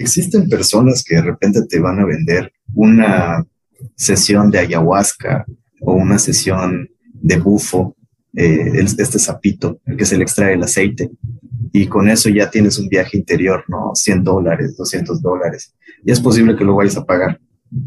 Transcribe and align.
existen 0.00 0.48
personas 0.48 1.04
que 1.04 1.16
de 1.16 1.22
repente 1.22 1.60
te 1.68 1.78
van 1.78 2.00
a 2.00 2.06
vender 2.06 2.52
una 2.74 3.44
sesión 3.94 4.50
de 4.50 4.58
ayahuasca 4.58 5.44
o 5.82 5.92
una 5.92 6.18
sesión 6.18 6.88
de 7.12 7.36
bufo, 7.38 7.96
eh, 8.34 8.72
este 8.82 9.18
sapito, 9.18 9.80
el 9.84 9.96
que 9.96 10.06
se 10.06 10.16
le 10.16 10.22
extrae 10.22 10.54
el 10.54 10.62
aceite, 10.62 11.10
y 11.72 11.86
con 11.86 12.08
eso 12.08 12.30
ya 12.30 12.50
tienes 12.50 12.78
un 12.78 12.88
viaje 12.88 13.18
interior, 13.18 13.62
¿no? 13.68 13.92
100 13.94 14.24
dólares, 14.24 14.76
200 14.76 15.20
dólares. 15.20 15.74
Y 16.04 16.10
es 16.10 16.20
posible 16.20 16.56
que 16.56 16.64
lo 16.64 16.74
vayas 16.74 16.96
a 16.96 17.04
pagar. 17.04 17.38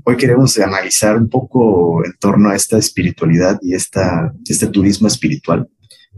Hoy 0.05 0.15
queremos 0.15 0.57
analizar 0.59 1.17
un 1.17 1.27
poco 1.27 2.05
en 2.05 2.13
torno 2.19 2.49
a 2.49 2.55
esta 2.55 2.77
espiritualidad 2.77 3.59
y 3.61 3.73
esta, 3.73 4.33
este 4.47 4.67
turismo 4.67 5.07
espiritual 5.07 5.67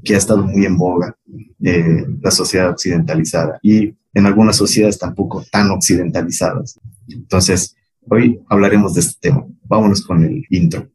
que 0.03 0.13
ha 0.13 0.17
estado 0.17 0.43
muy 0.43 0.65
en 0.65 0.77
boga 0.77 1.15
en 1.61 2.19
la 2.21 2.29
sociedad 2.29 2.69
occidentalizada 2.69 3.57
y 3.63 3.95
en 4.15 4.25
algunas 4.25 4.55
sociedades 4.55 4.97
tampoco 4.97 5.45
tan 5.51 5.69
occidentalizadas. 5.69 6.79
Entonces, 7.07 7.75
hoy 8.09 8.39
hablaremos 8.49 8.95
de 8.95 9.01
este 9.01 9.29
tema. 9.29 9.45
Vámonos 9.63 10.01
con 10.03 10.23
el 10.23 10.43
intro. 10.49 10.89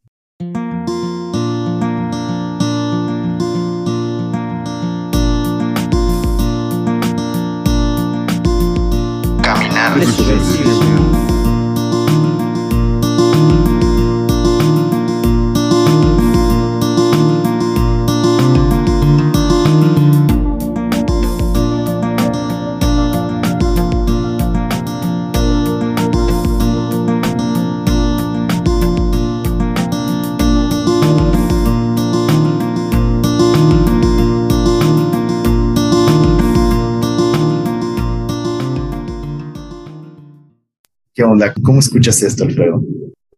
¿Cómo 41.62 41.80
escuchas 41.80 42.22
esto, 42.22 42.44
Alfredo? 42.44 42.82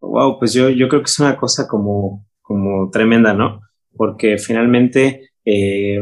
Wow, 0.01 0.39
pues 0.39 0.53
yo, 0.53 0.69
yo 0.69 0.89
creo 0.89 1.03
que 1.03 1.11
es 1.11 1.19
una 1.19 1.37
cosa 1.37 1.67
como, 1.67 2.27
como 2.43 2.91
tremenda, 2.91 3.35
¿no? 3.35 3.61
Porque 3.97 4.39
finalmente, 4.39 5.31
eh, 5.45 6.01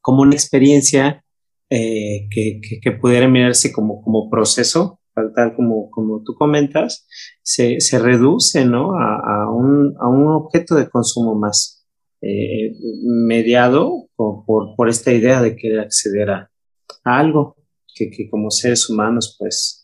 como 0.00 0.22
una 0.22 0.34
experiencia 0.34 1.24
eh, 1.70 2.28
que, 2.30 2.60
que, 2.82 2.92
pudiera 2.92 3.28
mirarse 3.28 3.72
como, 3.72 4.02
como 4.02 4.28
proceso, 4.28 5.00
tal 5.14 5.54
como, 5.54 5.90
como 5.90 6.22
tú 6.22 6.34
comentas, 6.34 7.06
se, 7.42 7.80
se 7.80 7.98
reduce, 7.98 8.64
¿no? 8.64 8.94
A, 8.98 9.44
a, 9.44 9.50
un, 9.50 9.94
a, 10.00 10.08
un, 10.08 10.28
objeto 10.28 10.74
de 10.74 10.88
consumo 10.88 11.34
más 11.34 11.86
eh, 12.20 12.72
mediado 13.04 14.08
por, 14.16 14.44
por, 14.76 14.88
esta 14.88 15.12
idea 15.12 15.40
de 15.40 15.56
querer 15.56 15.80
acceder 15.80 16.30
a 16.30 16.50
algo 17.04 17.56
que, 17.94 18.10
que 18.10 18.28
como 18.28 18.50
seres 18.50 18.88
humanos, 18.90 19.36
pues, 19.38 19.81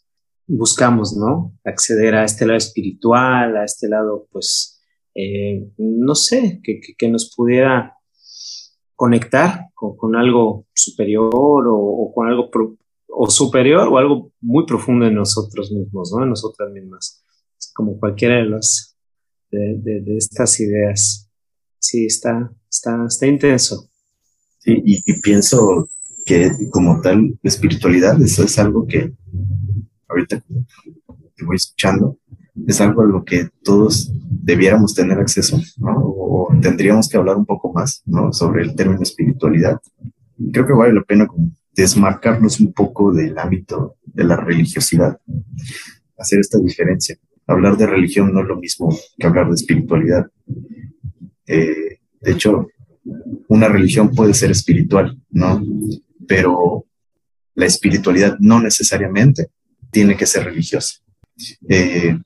buscamos, 0.48 1.16
¿no? 1.16 1.54
Acceder 1.64 2.14
a 2.14 2.24
este 2.24 2.46
lado 2.46 2.56
espiritual, 2.56 3.56
a 3.56 3.64
este 3.64 3.88
lado, 3.88 4.26
pues, 4.32 4.82
eh, 5.14 5.68
no 5.76 6.14
sé, 6.14 6.60
que, 6.62 6.80
que, 6.96 7.08
nos 7.08 7.34
pudiera 7.36 7.94
conectar 8.94 9.66
con, 9.74 10.16
algo 10.16 10.66
superior 10.74 11.64
o, 11.68 12.12
con 12.14 12.28
algo 12.28 12.50
o 13.10 13.30
superior 13.30 13.88
o 13.88 13.98
algo 13.98 14.32
muy 14.40 14.64
profundo 14.66 15.06
en 15.06 15.14
nosotros 15.14 15.70
mismos, 15.70 16.12
¿no? 16.16 16.24
En 16.24 16.30
nosotras 16.30 16.70
mismas, 16.72 17.22
como 17.74 17.98
cualquiera 17.98 18.36
de 18.36 18.46
las 18.46 18.96
de, 19.50 20.16
estas 20.16 20.58
ideas. 20.60 21.30
Sí, 21.78 22.06
está, 22.06 22.50
está, 22.68 23.04
está 23.06 23.26
intenso. 23.26 23.88
Sí, 24.58 24.82
y, 24.84 25.02
y 25.06 25.20
pienso 25.20 25.88
que 26.24 26.50
como 26.70 27.00
tal, 27.00 27.38
espiritualidad, 27.42 28.20
eso 28.20 28.44
es 28.44 28.58
algo 28.58 28.86
que 28.86 29.14
ahorita 30.08 30.42
que 31.36 31.44
voy 31.44 31.56
escuchando, 31.56 32.18
es 32.66 32.80
algo 32.80 33.02
a 33.02 33.06
lo 33.06 33.24
que 33.24 33.48
todos 33.62 34.12
debiéramos 34.28 34.94
tener 34.94 35.18
acceso, 35.18 35.60
¿no? 35.78 35.94
O 35.96 36.48
tendríamos 36.60 37.08
que 37.08 37.16
hablar 37.16 37.36
un 37.36 37.46
poco 37.46 37.72
más, 37.72 38.02
¿no? 38.06 38.32
Sobre 38.32 38.62
el 38.62 38.74
término 38.74 39.02
espiritualidad. 39.02 39.80
Creo 40.52 40.66
que 40.66 40.72
vale 40.72 40.94
la 40.94 41.02
pena 41.02 41.28
desmarcarnos 41.72 42.58
un 42.60 42.72
poco 42.72 43.12
del 43.12 43.38
ámbito 43.38 43.96
de 44.04 44.24
la 44.24 44.36
religiosidad, 44.36 45.20
hacer 46.16 46.40
esta 46.40 46.58
diferencia. 46.58 47.16
Hablar 47.46 47.76
de 47.76 47.86
religión 47.86 48.32
no 48.32 48.40
es 48.40 48.48
lo 48.48 48.56
mismo 48.56 48.88
que 49.16 49.26
hablar 49.26 49.48
de 49.48 49.54
espiritualidad. 49.54 50.26
Eh, 51.46 52.00
de 52.20 52.32
hecho, 52.32 52.66
una 53.48 53.68
religión 53.68 54.10
puede 54.10 54.34
ser 54.34 54.50
espiritual, 54.50 55.16
¿no? 55.30 55.62
Pero 56.26 56.84
la 57.54 57.66
espiritualidad 57.66 58.36
no 58.40 58.60
necesariamente 58.60 59.48
tiene 59.90 60.16
que 60.16 60.26
ser 60.26 60.44
religiosa. 60.44 60.96
Eh, 61.68 62.18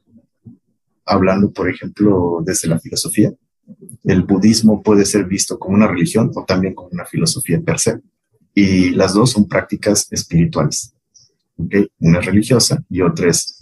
hablando, 1.05 1.53
por 1.53 1.69
ejemplo, 1.69 2.43
desde 2.45 2.69
la 2.69 2.79
filosofía, 2.79 3.33
el 4.05 4.23
budismo 4.23 4.83
puede 4.83 5.05
ser 5.05 5.25
visto 5.25 5.59
como 5.59 5.75
una 5.75 5.87
religión 5.87 6.31
o 6.35 6.45
también 6.45 6.75
como 6.75 6.89
una 6.91 7.05
filosofía 7.05 7.61
per 7.61 7.79
se. 7.79 8.01
Y 8.55 8.91
las 8.91 9.15
dos 9.15 9.31
son 9.33 9.49
prácticas 9.49 10.09
espirituales. 10.11 10.95
Una 11.57 12.19
es 12.19 12.27
religiosa 12.27 12.83
y 12.91 13.01
otra 13.01 13.31
es 13.31 13.59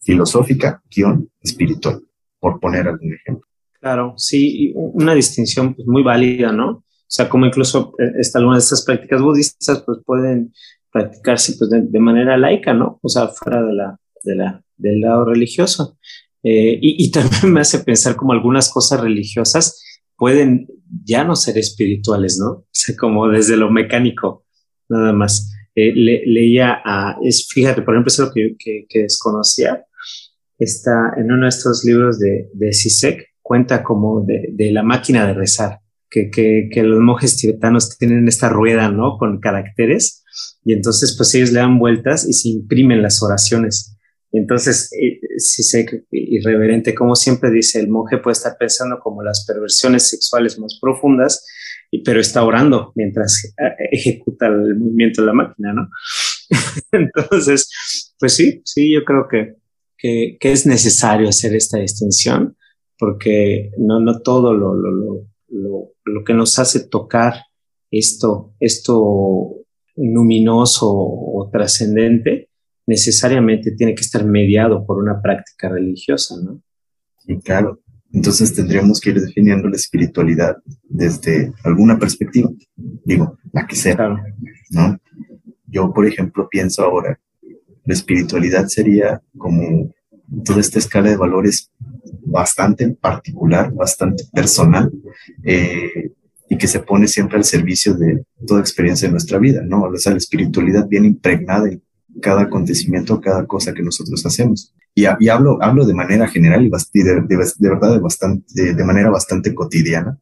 filosófica, 0.00 0.82
guion 0.90 1.28
espiritual, 1.42 2.02
por 2.38 2.60
poner 2.60 2.88
algún 2.88 3.14
ejemplo. 3.14 3.46
Claro, 3.80 4.14
sí, 4.16 4.72
una 4.74 5.14
distinción 5.14 5.74
pues, 5.74 5.86
muy 5.86 6.02
válida, 6.02 6.52
¿no? 6.52 6.70
O 6.70 7.10
sea, 7.10 7.28
como 7.28 7.46
incluso 7.46 7.94
eh, 7.98 8.12
esta, 8.18 8.38
algunas 8.38 8.62
de 8.62 8.64
estas 8.64 8.84
prácticas 8.84 9.22
budistas 9.22 9.82
pues 9.84 9.98
pueden 10.04 10.52
practicarse 10.90 11.54
pues, 11.58 11.70
de, 11.70 12.00
manera 12.00 12.36
laica, 12.36 12.72
¿no? 12.72 12.98
O 13.02 13.08
sea, 13.08 13.28
fuera 13.28 13.62
de 13.62 13.74
la, 13.74 14.00
de 14.22 14.34
la, 14.34 14.62
del 14.76 15.00
lado 15.00 15.24
religioso. 15.24 15.98
Eh, 16.42 16.78
y, 16.80 17.04
y, 17.04 17.10
también 17.10 17.52
me 17.52 17.60
hace 17.60 17.80
pensar 17.80 18.16
como 18.16 18.32
algunas 18.32 18.70
cosas 18.70 19.00
religiosas 19.00 19.82
pueden 20.16 20.66
ya 21.04 21.24
no 21.24 21.36
ser 21.36 21.58
espirituales, 21.58 22.38
¿no? 22.38 22.50
O 22.50 22.66
sea, 22.70 22.96
como 22.96 23.28
desde 23.28 23.56
lo 23.56 23.70
mecánico, 23.70 24.44
nada 24.88 25.12
más. 25.12 25.54
Eh, 25.74 25.92
leía 25.94 26.80
a, 26.84 27.18
es, 27.22 27.46
fíjate, 27.48 27.82
por 27.82 27.94
ejemplo, 27.94 28.08
eso 28.08 28.32
que, 28.34 28.56
que, 28.58 28.86
que, 28.88 29.02
desconocía, 29.02 29.84
está 30.58 31.12
en 31.16 31.30
uno 31.30 31.44
de 31.44 31.50
estos 31.50 31.84
libros 31.84 32.18
de, 32.18 32.48
de 32.52 32.72
Sisek, 32.72 33.28
cuenta 33.42 33.84
como 33.84 34.24
de, 34.24 34.48
de 34.50 34.72
la 34.72 34.82
máquina 34.82 35.24
de 35.24 35.34
rezar, 35.34 35.78
que, 36.10 36.30
que, 36.30 36.68
que, 36.72 36.82
los 36.82 36.98
monjes 36.98 37.36
tibetanos 37.36 37.96
tienen 37.96 38.26
esta 38.26 38.48
rueda, 38.48 38.90
¿no? 38.90 39.18
Con 39.18 39.38
caracteres 39.38 40.24
y 40.64 40.72
entonces 40.72 41.14
pues 41.16 41.34
ellos 41.34 41.52
le 41.52 41.60
dan 41.60 41.78
vueltas 41.78 42.26
y 42.28 42.32
se 42.32 42.48
imprimen 42.48 43.02
las 43.02 43.22
oraciones. 43.22 43.96
Entonces, 44.30 44.92
eh, 44.92 45.20
si 45.38 45.62
sé 45.62 46.04
irreverente, 46.10 46.94
como 46.94 47.16
siempre 47.16 47.50
dice, 47.50 47.80
el 47.80 47.88
monje 47.88 48.18
puede 48.18 48.32
estar 48.32 48.56
pensando 48.58 48.98
como 49.00 49.22
las 49.22 49.46
perversiones 49.46 50.08
sexuales 50.08 50.58
más 50.58 50.78
profundas, 50.80 51.46
pero 52.04 52.20
está 52.20 52.44
orando 52.44 52.92
mientras 52.94 53.54
ejecuta 53.90 54.46
el 54.46 54.76
movimiento 54.76 55.22
de 55.22 55.26
la 55.26 55.32
máquina, 55.32 55.72
¿no? 55.72 55.88
Entonces, 56.92 58.14
pues 58.18 58.34
sí, 58.34 58.60
sí, 58.64 58.92
yo 58.92 59.04
creo 59.04 59.26
que, 59.30 59.54
que, 59.96 60.36
que, 60.38 60.52
es 60.52 60.66
necesario 60.66 61.28
hacer 61.28 61.54
esta 61.54 61.78
distinción, 61.78 62.56
porque 62.98 63.70
no, 63.78 64.00
no 64.00 64.20
todo 64.20 64.52
lo, 64.52 64.74
lo, 64.74 64.90
lo, 64.90 65.26
lo, 65.48 65.92
lo 66.04 66.24
que 66.24 66.34
nos 66.34 66.58
hace 66.58 66.88
tocar 66.88 67.34
esto, 67.90 68.54
esto 68.60 69.64
luminoso 69.98 70.88
o 70.90 71.48
trascendente, 71.52 72.48
necesariamente 72.86 73.72
tiene 73.72 73.94
que 73.94 74.00
estar 74.00 74.24
mediado 74.24 74.86
por 74.86 74.98
una 74.98 75.20
práctica 75.20 75.68
religiosa, 75.68 76.36
¿no? 76.42 76.62
Claro. 77.44 77.80
Entonces 78.12 78.54
tendríamos 78.54 79.00
que 79.00 79.10
ir 79.10 79.20
definiendo 79.20 79.68
la 79.68 79.76
espiritualidad 79.76 80.56
desde 80.88 81.52
alguna 81.62 81.98
perspectiva, 81.98 82.50
digo, 83.04 83.36
la 83.52 83.66
que 83.66 83.76
sea, 83.76 84.16
¿no? 84.70 84.98
Yo, 85.66 85.92
por 85.92 86.06
ejemplo, 86.06 86.48
pienso 86.48 86.82
ahora, 86.82 87.20
la 87.84 87.94
espiritualidad 87.94 88.66
sería 88.68 89.20
como 89.36 89.92
toda 90.44 90.60
esta 90.60 90.78
escala 90.78 91.10
de 91.10 91.16
valores 91.16 91.70
bastante 92.24 92.88
particular, 92.90 93.72
bastante 93.72 94.24
personal, 94.32 94.90
eh, 95.44 96.12
y 96.48 96.56
que 96.56 96.66
se 96.66 96.80
pone 96.80 97.06
siempre 97.06 97.36
al 97.36 97.44
servicio 97.44 97.94
de 97.94 98.24
toda 98.46 98.60
experiencia 98.60 99.06
de 99.06 99.12
nuestra 99.12 99.38
vida, 99.38 99.62
¿no? 99.64 99.82
O 99.82 99.96
sea, 99.96 100.12
la 100.12 100.18
espiritualidad 100.18 100.88
viene 100.88 101.08
impregnada 101.08 101.68
en 101.68 101.82
cada 102.22 102.42
acontecimiento, 102.42 103.20
cada 103.20 103.46
cosa 103.46 103.74
que 103.74 103.82
nosotros 103.82 104.24
hacemos. 104.24 104.74
Y, 104.94 105.04
y 105.20 105.28
hablo, 105.28 105.58
hablo 105.60 105.86
de 105.86 105.94
manera 105.94 106.26
general 106.26 106.64
y, 106.64 106.70
de, 107.02 107.20
de, 107.28 107.68
verdad 107.68 107.92
de, 107.92 108.00
bastante, 108.00 108.74
de 108.74 108.84
manera 108.84 109.10
bastante 109.10 109.54
cotidiana. 109.54 110.18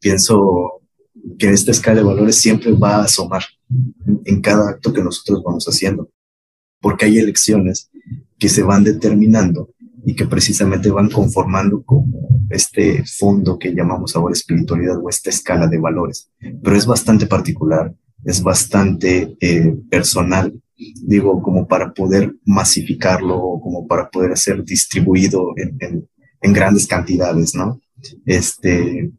Pienso 0.00 0.82
que 1.38 1.50
esta 1.50 1.70
escala 1.70 2.00
de 2.00 2.06
valores 2.06 2.36
siempre 2.36 2.72
va 2.72 2.96
a 2.96 3.04
asomar 3.04 3.42
en 4.24 4.40
cada 4.40 4.70
acto 4.70 4.92
que 4.92 5.02
nosotros 5.02 5.42
vamos 5.44 5.66
haciendo. 5.66 6.10
porque 6.80 7.06
hay 7.06 7.18
elecciones 7.18 7.90
que 8.38 8.48
se 8.48 8.62
van 8.62 8.84
determinando 8.84 9.70
y 10.04 10.14
que 10.14 10.26
precisamente 10.26 10.90
van 10.90 11.08
conformando 11.10 11.82
como 11.82 12.15
este 12.50 13.04
fondo 13.04 13.58
que 13.58 13.74
llamamos 13.74 14.14
ahora 14.14 14.32
espiritualidad 14.32 14.98
o 15.02 15.08
esta 15.08 15.30
escala 15.30 15.66
de 15.66 15.78
valores. 15.78 16.30
Pero 16.62 16.76
es 16.76 16.86
bastante 16.86 17.26
particular, 17.26 17.94
es 18.24 18.42
bastante 18.42 19.36
eh, 19.40 19.74
personal, 19.90 20.52
digo, 20.76 21.42
como 21.42 21.66
para 21.66 21.92
poder 21.92 22.34
masificarlo, 22.44 23.60
como 23.62 23.86
para 23.86 24.10
poder 24.10 24.36
ser 24.36 24.64
distribuido 24.64 25.54
en, 25.56 26.08
en, 26.40 26.52
grandes 26.52 26.86
cantidades, 26.86 27.54
¿no? 27.54 27.80
Este, 28.24 29.10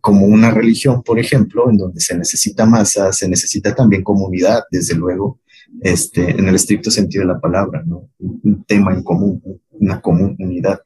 como 0.00 0.26
una 0.26 0.50
religión, 0.50 1.02
por 1.02 1.18
ejemplo, 1.18 1.70
en 1.70 1.76
donde 1.76 2.00
se 2.00 2.16
necesita 2.16 2.64
masa, 2.64 3.12
se 3.12 3.28
necesita 3.28 3.74
también 3.74 4.02
comunidad, 4.02 4.62
desde 4.70 4.94
luego, 4.94 5.40
este, 5.82 6.30
en 6.30 6.48
el 6.48 6.54
estricto 6.54 6.90
sentido 6.90 7.22
de 7.22 7.34
la 7.34 7.40
palabra, 7.40 7.82
¿no? 7.84 8.08
Un 8.18 8.64
tema 8.64 8.94
en 8.94 9.02
común, 9.02 9.42
una 9.70 10.00
comunidad. 10.00 10.80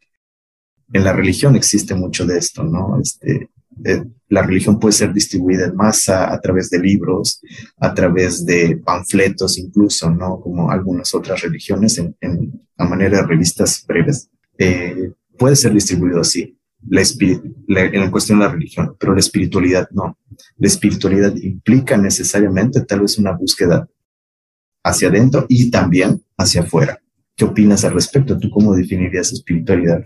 En 0.92 1.04
la 1.04 1.12
religión 1.12 1.56
existe 1.56 1.94
mucho 1.94 2.26
de 2.26 2.38
esto, 2.38 2.62
¿no? 2.62 3.00
Este, 3.00 3.50
eh, 3.84 4.04
la 4.28 4.42
religión 4.42 4.78
puede 4.78 4.92
ser 4.92 5.12
distribuida 5.12 5.66
en 5.66 5.76
masa 5.76 6.32
a 6.32 6.40
través 6.40 6.70
de 6.70 6.78
libros, 6.78 7.40
a 7.78 7.92
través 7.94 8.44
de 8.44 8.76
panfletos 8.76 9.58
incluso, 9.58 10.10
¿no? 10.10 10.40
Como 10.40 10.70
algunas 10.70 11.14
otras 11.14 11.40
religiones 11.42 11.98
en, 11.98 12.16
en 12.20 12.52
a 12.76 12.84
manera 12.84 13.18
de 13.18 13.26
revistas 13.26 13.84
breves. 13.86 14.28
Eh, 14.58 15.12
puede 15.38 15.56
ser 15.56 15.72
distribuido 15.72 16.20
así, 16.20 16.58
la, 16.88 17.02
la, 17.68 17.84
en 17.84 18.10
cuestión 18.10 18.38
de 18.38 18.46
la 18.46 18.52
religión, 18.52 18.96
pero 18.98 19.14
la 19.14 19.20
espiritualidad 19.20 19.88
no. 19.92 20.18
La 20.58 20.66
espiritualidad 20.66 21.34
implica 21.36 21.96
necesariamente 21.96 22.82
tal 22.82 23.00
vez 23.00 23.18
una 23.18 23.32
búsqueda 23.32 23.88
hacia 24.84 25.08
adentro 25.08 25.46
y 25.48 25.70
también 25.70 26.22
hacia 26.36 26.62
afuera. 26.62 26.98
¿Qué 27.36 27.44
opinas 27.44 27.84
al 27.84 27.94
respecto? 27.94 28.38
¿Tú 28.38 28.50
cómo 28.50 28.74
definirías 28.74 29.32
espiritualidad? 29.32 30.04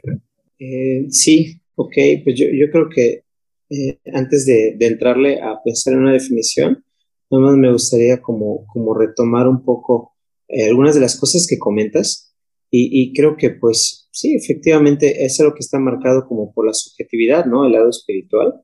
Eh, 0.59 1.07
sí, 1.11 1.61
ok, 1.75 1.95
pues 2.25 2.39
yo, 2.39 2.47
yo 2.47 2.71
creo 2.71 2.89
que 2.89 3.25
eh, 3.71 3.99
antes 4.13 4.47
de, 4.47 4.75
de, 4.77 4.87
entrarle 4.87 5.41
a 5.41 5.61
pensar 5.63 5.95
en 5.95 6.01
una 6.01 6.13
definición, 6.13 6.85
nada 7.31 7.45
más 7.45 7.57
me 7.57 7.73
gustaría 7.73 8.23
como, 8.23 8.67
como 8.67 8.95
retomar 8.95 9.49
un 9.49 9.65
poco 9.65 10.13
eh, 10.49 10.67
algunas 10.67 10.95
de 10.95 11.01
las 11.01 11.19
cosas 11.19 11.47
que 11.49 11.59
comentas 11.59 12.35
y, 12.71 12.89
y, 13.03 13.13
creo 13.13 13.37
que 13.37 13.51
pues 13.51 14.09
sí, 14.13 14.35
efectivamente 14.35 15.25
es 15.25 15.41
algo 15.41 15.55
que 15.55 15.61
está 15.61 15.79
marcado 15.79 16.27
como 16.27 16.53
por 16.53 16.67
la 16.67 16.75
subjetividad, 16.75 17.47
¿no? 17.47 17.67
El 17.67 17.73
lado 17.73 17.91
espiritual, 17.91 18.55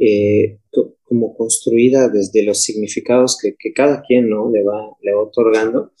eh, 0.00 0.58
como 1.04 1.36
construida 1.36 2.08
desde 2.08 2.42
los 2.44 2.62
significados 2.62 3.38
que, 3.40 3.54
que, 3.58 3.72
cada 3.72 4.02
quien, 4.02 4.28
¿no? 4.28 4.50
Le 4.50 4.62
va, 4.64 4.96
le 5.02 5.12
va 5.12 5.22
otorgando. 5.22 5.92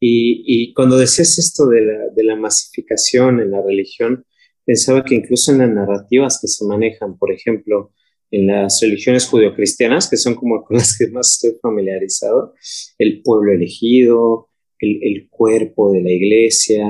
Y, 0.00 0.42
y 0.46 0.74
cuando 0.74 0.98
decías 0.98 1.38
esto 1.38 1.66
de 1.66 1.82
la, 1.82 2.08
de 2.14 2.24
la 2.24 2.36
masificación 2.36 3.40
en 3.40 3.50
la 3.50 3.62
religión, 3.62 4.24
pensaba 4.66 5.04
que 5.04 5.14
incluso 5.14 5.52
en 5.52 5.58
las 5.58 5.70
narrativas 5.70 6.38
que 6.40 6.48
se 6.48 6.66
manejan, 6.66 7.16
por 7.16 7.32
ejemplo, 7.32 7.92
en 8.30 8.48
las 8.48 8.80
religiones 8.82 9.26
judeocristianas, 9.26 10.10
que 10.10 10.16
son 10.16 10.34
como 10.34 10.64
con 10.64 10.76
las 10.76 10.98
que 10.98 11.06
más 11.08 11.34
estoy 11.34 11.58
familiarizado, 11.62 12.54
el 12.98 13.22
pueblo 13.22 13.52
elegido, 13.52 14.50
el, 14.80 14.98
el 15.02 15.28
cuerpo 15.30 15.92
de 15.92 16.02
la 16.02 16.10
iglesia, 16.10 16.84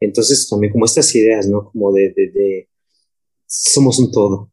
entonces 0.00 0.48
también 0.48 0.72
como 0.72 0.86
estas 0.86 1.14
ideas, 1.14 1.46
¿no? 1.48 1.70
Como 1.70 1.92
de, 1.92 2.12
de, 2.16 2.30
de 2.30 2.68
somos 3.46 3.98
un 3.98 4.10
todo, 4.10 4.52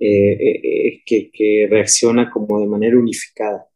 eh, 0.00 0.32
eh, 0.32 0.60
eh 0.64 1.02
que, 1.04 1.30
que, 1.30 1.66
reacciona 1.70 2.30
como 2.30 2.60
de 2.60 2.66
manera 2.66 2.98
unificada. 2.98 3.68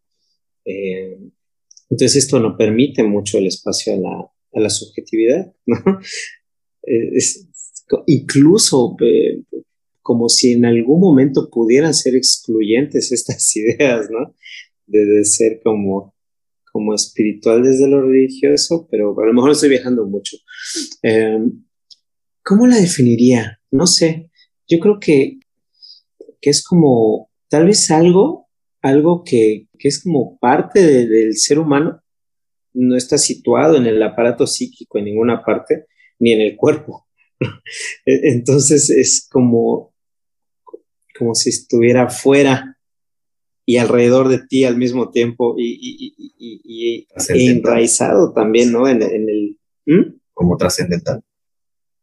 Entonces 1.91 2.25
esto 2.25 2.39
no 2.39 2.57
permite 2.57 3.03
mucho 3.03 3.39
el 3.39 3.47
espacio 3.47 3.95
a 3.95 3.97
la, 3.97 4.31
a 4.55 4.61
la 4.61 4.71
subjetividad, 4.71 5.53
¿no? 5.67 5.77
Es, 6.83 7.47
incluso 8.07 8.97
como 10.09 10.31
si 10.31 10.53
en 10.53 10.65
algún 10.65 11.01
momento 11.01 11.51
pudieran 11.51 11.93
ser 11.93 12.17
excluyentes 12.17 13.13
estas 13.13 13.55
ideas, 13.57 14.09
¿no? 14.11 14.35
De, 14.87 15.23
ser 15.27 15.61
como, 15.63 16.15
como 16.73 16.95
espiritual 16.95 17.63
desde 17.63 17.89
lo 17.89 18.01
religioso, 18.01 18.89
pero 18.91 19.15
a 19.21 19.27
lo 19.27 19.35
mejor 19.35 19.51
estoy 19.51 19.69
viajando 19.69 20.07
mucho. 20.07 20.39
Eh, 21.03 21.41
¿Cómo 22.43 22.67
la 22.67 22.77
definiría? 22.77 23.61
No 23.71 23.87
sé. 23.87 24.31
Yo 24.67 24.81
creo 24.81 24.99
que, 24.99 25.41
que 26.41 26.49
es 26.49 26.65
como 26.65 27.31
tal 27.49 27.67
vez 27.67 27.91
algo, 27.91 28.49
algo 28.81 29.25
que, 29.25 29.67
que 29.79 29.89
es 29.89 30.03
como 30.03 30.39
parte 30.39 30.81
de, 30.81 31.07
del 31.07 31.37
ser 31.37 31.59
humano, 31.59 32.01
no 32.73 32.97
está 32.97 33.19
situado 33.19 33.77
en 33.77 33.85
el 33.85 34.03
aparato 34.03 34.47
psíquico 34.47 34.97
en 34.97 35.05
ninguna 35.05 35.45
parte, 35.45 35.85
ni 36.19 36.33
en 36.33 36.41
el 36.41 36.57
cuerpo 36.57 37.08
Entonces 38.05 38.91
es 38.91 39.29
como, 39.31 39.95
como 41.19 41.35
si 41.35 41.51
estuviera 41.51 42.09
fuera 42.09 42.79
y 43.67 43.77
alrededor 43.77 44.29
de 44.29 44.41
ti 44.47 44.65
al 44.65 44.79
mismo 44.79 45.11
tiempo 45.11 45.55
y, 45.59 45.79
y, 45.81 46.15
y, 46.39 47.07
y 47.35 47.47
enraizado 47.49 48.33
también, 48.33 48.73
¿no? 48.73 48.89
En, 48.89 49.03
en 49.03 49.29
el... 49.29 49.59
Como 50.33 50.57
trascendental. 50.57 51.23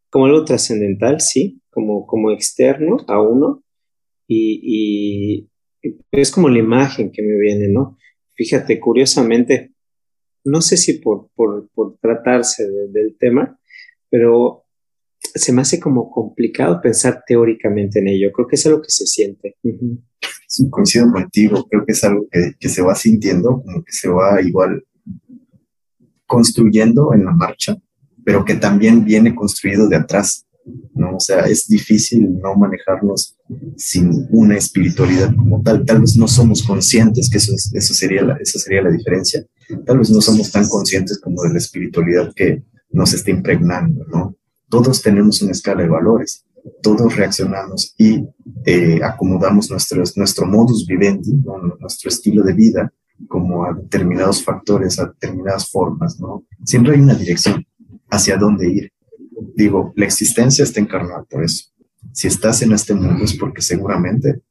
Como 0.10 0.26
algo 0.26 0.46
trascendental, 0.46 1.22
sí, 1.22 1.62
como, 1.72 2.06
como 2.06 2.32
externo 2.32 2.98
a 3.08 3.22
uno 3.22 3.64
y, 4.28 5.50
es 6.12 6.32
como 6.32 6.50
la 6.50 6.60
imagen 6.60 7.12
que 7.12 7.22
me 7.22 7.38
viene, 7.38 7.68
¿no? 7.68 7.98
Fíjate, 8.34 8.80
curiosamente, 8.80 9.74
no 10.44 10.62
sé 10.62 10.78
si 10.78 10.94
por, 11.00 11.30
por, 11.36 11.70
por 11.74 11.98
tratarse 11.98 12.68
de, 12.68 12.88
del 12.90 13.18
tema, 13.18 13.60
pero 14.10 14.65
se 15.36 15.52
me 15.52 15.62
hace 15.62 15.80
como 15.80 16.10
complicado 16.10 16.80
pensar 16.82 17.24
teóricamente 17.28 18.00
en 18.00 18.08
ello. 18.08 18.32
Creo 18.32 18.48
que 18.48 18.56
es 18.56 18.66
algo 18.66 18.82
que 18.82 18.90
se 18.90 19.06
siente. 19.06 19.58
Sí, 20.48 20.70
coincido 20.70 21.12
contigo. 21.12 21.68
Creo 21.70 21.86
que 21.86 21.92
es 21.92 22.04
algo 22.04 22.26
que, 22.32 22.54
que, 22.60 22.70
se 22.70 22.82
va 22.82 22.96
sintiendo, 22.96 23.62
como 23.62 23.84
que 23.84 23.92
se 23.92 24.08
va 24.08 24.42
igual 24.42 24.84
construyendo 26.26 27.14
en 27.14 27.26
la 27.26 27.32
marcha, 27.32 27.78
pero 28.24 28.46
que 28.46 28.56
también 28.56 29.04
viene 29.04 29.36
construido 29.36 29.90
de 29.90 29.98
atrás. 29.98 30.46
¿no? 30.94 31.18
O 31.18 31.20
sea, 31.20 31.42
es 31.42 31.68
difícil 31.68 32.40
no 32.40 32.56
manejarnos 32.56 33.36
sin 33.76 34.28
una 34.32 34.58
espiritualidad 34.58 35.36
como 35.36 35.62
tal. 35.62 35.86
Tal 35.86 36.02
vez 36.02 36.16
no 36.16 36.28
somos 36.28 36.64
conscientes, 36.64 37.30
que 37.30 37.38
eso, 37.38 37.54
es, 37.54 37.72
eso, 37.74 37.94
sería 37.94 38.24
la, 38.24 38.38
eso 38.38 38.58
sería 38.58 38.82
la 38.82 38.90
diferencia. 38.90 39.46
Tal 39.86 40.00
vez 40.00 40.10
no 40.10 40.22
somos 40.22 40.52
tan 40.52 40.68
conscientes 40.68 41.20
como 41.20 41.44
de 41.44 41.50
la 41.50 41.58
espiritualidad 41.58 42.34
que 42.34 42.64
nos 42.90 43.14
está 43.14 43.32
impregnando, 43.32 44.06
¿no? 44.06 44.38
Todos 44.70 45.02
tenemos 45.02 45.42
una 45.42 45.52
escala 45.52 45.84
de 45.84 45.90
valores, 45.90 46.46
todos 46.82 47.16
reaccionamos 47.16 47.94
y 47.98 48.26
eh, 48.66 49.00
acomodamos 49.04 49.70
nuestros, 49.70 50.18
nuestro 50.18 50.46
modus 50.46 50.86
vivendi, 50.88 51.32
nuestro 51.80 52.10
estilo 52.10 52.44
de 52.44 52.54
vida, 52.54 52.94
como 53.28 53.66
a 53.66 53.74
determinados 53.74 54.44
factores, 54.44 55.00
a 55.00 55.06
determinadas 55.06 55.70
formas, 55.70 56.20
¿no? 56.20 56.44
Siempre 56.64 56.94
hay 56.94 57.02
una 57.02 57.14
dirección 57.14 57.66
hacia 58.10 58.38
dónde 58.38 58.70
ir. 58.70 58.92
Digo, 59.56 59.94
la 59.96 60.06
existencia 60.06 60.64
está 60.64 60.80
encarnada 60.80 61.24
por 61.24 61.44
eso. 61.44 61.66
Si 62.12 62.28
estás 62.28 62.62
en 62.62 62.74
este 62.74 62.94
mundo 62.94 63.24
es 63.24 63.36
porque 63.36 63.62
seguramente 63.62 64.42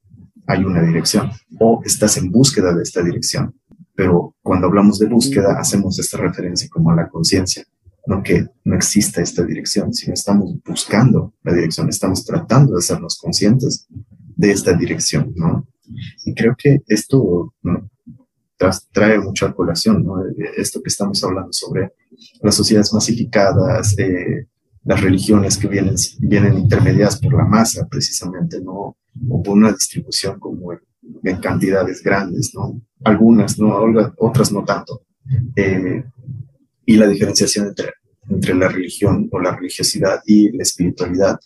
hay 0.46 0.64
una 0.64 0.82
dirección 0.82 1.30
o 1.58 1.80
estás 1.84 2.16
en 2.16 2.30
búsqueda 2.30 2.74
de 2.74 2.82
esta 2.82 3.02
dirección. 3.02 3.54
Pero 3.94 4.34
cuando 4.42 4.66
hablamos 4.66 4.98
de 4.98 5.06
búsqueda, 5.06 5.58
hacemos 5.58 5.98
esta 5.98 6.18
referencia 6.18 6.68
como 6.70 6.90
a 6.90 6.96
la 6.96 7.08
conciencia 7.08 7.64
no 8.06 8.22
que 8.22 8.46
no 8.64 8.74
exista 8.74 9.22
esta 9.22 9.44
dirección, 9.44 9.92
sino 9.92 10.14
estamos 10.14 10.54
buscando 10.64 11.34
la 11.42 11.54
dirección, 11.54 11.88
estamos 11.88 12.24
tratando 12.24 12.74
de 12.74 12.78
hacernos 12.78 13.18
conscientes 13.18 13.86
de 14.36 14.50
esta 14.50 14.72
dirección, 14.74 15.32
¿no? 15.36 15.66
Y 16.24 16.34
creo 16.34 16.54
que 16.56 16.82
esto 16.88 17.54
¿no? 17.62 17.90
trae 18.92 19.18
mucha 19.18 19.52
colación, 19.52 20.04
¿no? 20.04 20.16
Esto 20.56 20.82
que 20.82 20.88
estamos 20.88 21.22
hablando 21.24 21.52
sobre 21.52 21.92
las 22.42 22.54
sociedades 22.54 22.92
masificadas, 22.92 23.98
eh, 23.98 24.48
las 24.84 25.00
religiones 25.00 25.56
que 25.56 25.68
vienen, 25.68 25.94
vienen 26.20 26.58
intermediadas 26.58 27.18
por 27.18 27.34
la 27.34 27.44
masa, 27.44 27.86
precisamente, 27.88 28.60
¿no? 28.60 28.96
O 29.28 29.42
por 29.42 29.54
una 29.54 29.72
distribución 29.72 30.38
como 30.38 30.72
en, 30.72 30.80
en 31.22 31.36
cantidades 31.38 32.02
grandes, 32.02 32.52
¿no? 32.54 32.80
Algunas, 33.04 33.58
¿no? 33.58 33.78
Otras 34.18 34.52
no 34.52 34.64
tanto. 34.64 35.02
Eh, 35.56 36.04
y 36.86 36.96
la 36.96 37.06
diferenciación 37.06 37.68
entre, 37.68 37.92
entre 38.28 38.54
la 38.54 38.68
religión 38.68 39.28
o 39.30 39.40
la 39.40 39.56
religiosidad 39.56 40.20
y 40.26 40.50
la 40.56 40.62
espiritualidad. 40.62 41.38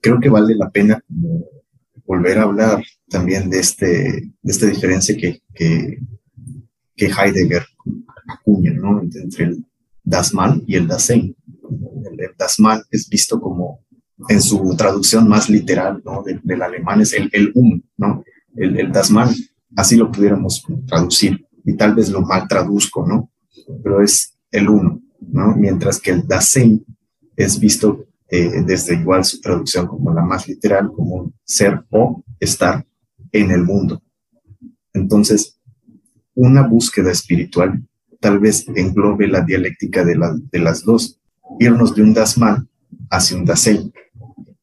Creo 0.00 0.20
que 0.20 0.28
vale 0.28 0.54
la 0.54 0.70
pena 0.70 1.02
volver 2.06 2.38
a 2.38 2.42
hablar 2.42 2.82
también 3.08 3.48
de, 3.48 3.60
este, 3.60 3.86
de 4.42 4.52
esta 4.52 4.66
diferencia 4.66 5.16
que, 5.16 5.42
que, 5.54 5.98
que 6.96 7.06
Heidegger 7.06 7.64
acuña 8.26 8.72
¿no? 8.72 9.02
entre 9.02 9.44
el 9.44 9.64
Dasman 10.02 10.62
y 10.66 10.76
el 10.76 10.86
Dasein. 10.86 11.34
El, 12.18 12.30
Dasman 12.38 12.82
es 12.90 13.08
visto 13.08 13.40
como, 13.40 13.84
en 14.28 14.40
su 14.40 14.74
traducción 14.76 15.28
más 15.28 15.48
literal 15.48 16.02
¿no? 16.04 16.22
del, 16.22 16.40
del 16.42 16.62
alemán, 16.62 17.00
es 17.00 17.12
el, 17.14 17.30
el 17.32 17.52
Um, 17.54 17.80
¿no? 17.96 18.24
El, 18.56 18.78
el 18.78 18.92
Dasman, 18.92 19.34
así 19.76 19.96
lo 19.96 20.12
pudiéramos 20.12 20.62
traducir, 20.86 21.44
y 21.64 21.74
tal 21.74 21.94
vez 21.94 22.10
lo 22.10 22.20
mal 22.20 22.46
traduzco, 22.46 23.06
¿no? 23.06 23.30
Pero 23.82 24.02
es 24.02 24.36
el 24.50 24.68
uno, 24.68 25.02
¿no? 25.20 25.54
Mientras 25.56 26.00
que 26.00 26.10
el 26.10 26.26
Dasein 26.26 26.84
es 27.36 27.58
visto 27.58 28.06
eh, 28.28 28.62
desde 28.64 28.94
igual 28.94 29.24
su 29.24 29.40
traducción 29.40 29.86
como 29.86 30.12
la 30.12 30.22
más 30.22 30.48
literal, 30.48 30.90
como 30.92 31.32
ser 31.44 31.84
o 31.90 32.24
estar 32.40 32.84
en 33.32 33.50
el 33.50 33.64
mundo. 33.64 34.02
Entonces, 34.92 35.58
una 36.34 36.66
búsqueda 36.66 37.10
espiritual 37.10 37.82
tal 38.20 38.38
vez 38.38 38.66
englobe 38.74 39.28
la 39.28 39.42
dialéctica 39.42 40.04
de, 40.04 40.18
de 40.50 40.58
las 40.58 40.82
dos, 40.84 41.20
irnos 41.60 41.94
de 41.94 42.02
un 42.02 42.14
Dasman 42.14 42.68
hacia 43.10 43.36
un 43.36 43.44
Dasein, 43.44 43.92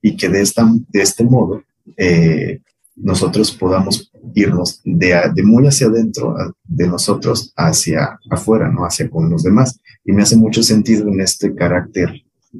y 0.01 0.17
que 0.17 0.29
de, 0.29 0.41
esta, 0.41 0.67
de 0.89 1.01
este 1.01 1.23
modo 1.23 1.63
eh, 1.97 2.61
nosotros 2.95 3.51
podamos 3.51 4.10
irnos 4.35 4.81
de, 4.83 5.15
de, 5.33 5.43
muy 5.43 5.65
hacia 5.65 5.87
adentro 5.87 6.35
de 6.63 6.87
nosotros 6.87 7.53
hacia 7.55 8.19
afuera, 8.29 8.69
¿no? 8.69 8.83
Hacia 8.83 9.09
con 9.09 9.29
los 9.29 9.43
demás. 9.43 9.79
Y 10.05 10.11
me 10.11 10.23
hace 10.23 10.35
mucho 10.35 10.63
sentido 10.63 11.07
en 11.07 11.21
este 11.21 11.53
carácter 11.55 12.09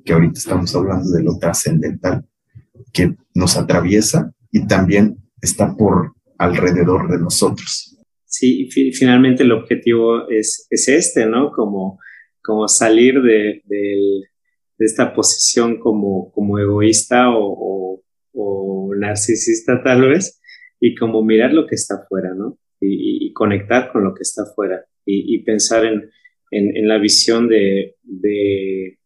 que 0.06 0.14
ahorita 0.14 0.40
estamos 0.40 0.76
hablando 0.76 1.10
de 1.12 1.24
lo 1.24 1.38
trascendental, 1.38 2.26
que 2.94 3.16
nos 3.34 3.58
atraviesa 3.58 4.34
y 4.52 4.66
también 4.68 5.18
está 5.42 5.76
por 5.76 6.14
alrededor 6.38 7.10
de 7.12 7.20
nosotros. 7.20 7.98
Sí, 8.26 8.70
finalmente 8.94 9.44
el 9.44 9.52
objetivo 9.52 10.30
es, 10.30 10.66
es 10.70 10.88
este, 10.88 11.26
¿no? 11.26 11.52
Como, 11.52 12.00
como 12.42 12.68
salir 12.68 13.22
de, 13.22 13.62
de, 13.66 14.22
esta 14.80 15.14
posición 15.14 15.80
como, 15.80 16.32
como 16.32 16.58
egoísta 16.58 17.30
o, 17.30 18.02
o, 18.34 18.96
narcisista 18.96 19.84
tal 19.84 20.10
vez, 20.10 20.41
y 20.82 20.96
como 20.96 21.24
mirar 21.24 21.54
lo 21.54 21.68
que 21.68 21.76
está 21.76 21.96
afuera, 21.96 22.34
¿no? 22.34 22.58
Y, 22.82 23.32
conectar 23.34 23.92
con 23.92 24.04
lo 24.04 24.14
que 24.14 24.24
está 24.24 24.42
afuera 24.44 24.84
y, 25.06 25.38
pensar 25.44 25.86
en, 25.86 26.10
en, 26.50 26.76
en, 26.76 26.88
la 26.88 26.98
visión 26.98 27.48
de, 27.48 27.96
de, 28.04 28.98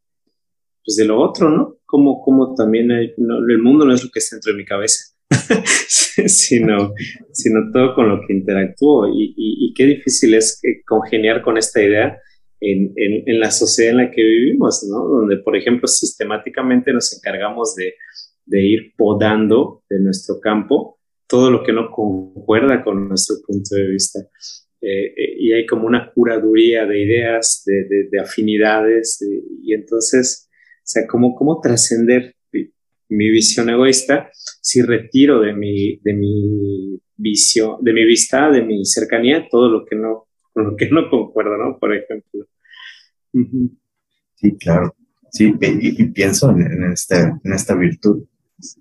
pues 0.83 0.95
de 0.95 1.05
lo 1.05 1.19
otro, 1.19 1.49
¿no? 1.49 1.77
Como, 1.85 2.21
como 2.21 2.55
también 2.55 2.89
el 2.91 3.13
mundo 3.61 3.85
no 3.85 3.93
es 3.93 4.03
lo 4.03 4.09
que 4.09 4.19
está 4.19 4.37
dentro 4.37 4.53
de 4.53 4.57
mi 4.57 4.65
cabeza, 4.65 5.13
sino, 6.27 6.93
sino 7.31 7.71
todo 7.71 7.93
con 7.93 8.09
lo 8.09 8.21
que 8.25 8.33
interactúo. 8.33 9.09
Y, 9.09 9.33
y, 9.37 9.73
qué 9.73 9.85
difícil 9.85 10.33
es 10.33 10.61
congeniar 10.85 11.41
con 11.41 11.57
esta 11.57 11.83
idea 11.83 12.17
en, 12.61 12.93
en, 12.95 13.23
en, 13.27 13.39
la 13.39 13.51
sociedad 13.51 13.91
en 13.91 13.97
la 13.97 14.11
que 14.11 14.23
vivimos, 14.23 14.87
¿no? 14.89 15.03
Donde, 15.03 15.37
por 15.37 15.55
ejemplo, 15.57 15.87
sistemáticamente 15.87 16.93
nos 16.93 17.13
encargamos 17.15 17.75
de, 17.75 17.93
de 18.45 18.63
ir 18.63 18.93
podando 18.95 19.83
de 19.89 19.99
nuestro 19.99 20.39
campo 20.39 20.94
todo 21.27 21.51
lo 21.51 21.63
que 21.63 21.73
no 21.73 21.89
concuerda 21.91 22.83
con 22.83 23.07
nuestro 23.07 23.37
punto 23.45 23.75
de 23.75 23.87
vista. 23.87 24.19
Eh, 24.81 25.05
eh, 25.07 25.35
y 25.39 25.53
hay 25.53 25.65
como 25.65 25.87
una 25.87 26.11
curaduría 26.11 26.85
de 26.85 27.01
ideas, 27.01 27.63
de, 27.65 28.07
de, 28.09 28.19
afinidades, 28.19 29.19
y 29.63 29.73
entonces, 29.73 30.47
o 30.49 30.81
sea, 30.83 31.07
¿cómo, 31.07 31.35
cómo 31.35 31.59
trascender 31.59 32.35
mi 33.09 33.29
visión 33.29 33.69
egoísta 33.69 34.29
si 34.61 34.81
retiro 34.81 35.41
de 35.41 35.53
mi, 35.53 35.97
de 35.97 36.13
mi 36.13 36.99
visión, 37.15 37.77
de 37.81 37.93
mi 37.93 38.05
vista, 38.05 38.49
de 38.49 38.61
mi 38.61 38.85
cercanía, 38.85 39.47
todo 39.49 39.69
lo 39.69 39.85
que 39.85 39.95
no, 39.95 40.27
lo 40.55 40.75
que 40.75 40.89
no 40.89 41.09
concuerda, 41.09 41.57
¿no? 41.57 41.77
Por 41.79 41.95
ejemplo. 41.95 42.45
Sí, 44.35 44.57
claro. 44.57 44.95
Sí, 45.31 45.53
y, 45.59 46.03
pienso 46.11 46.51
en, 46.51 46.91
esta, 46.91 47.39
en 47.43 47.53
esta 47.53 47.75
virtud. 47.75 48.23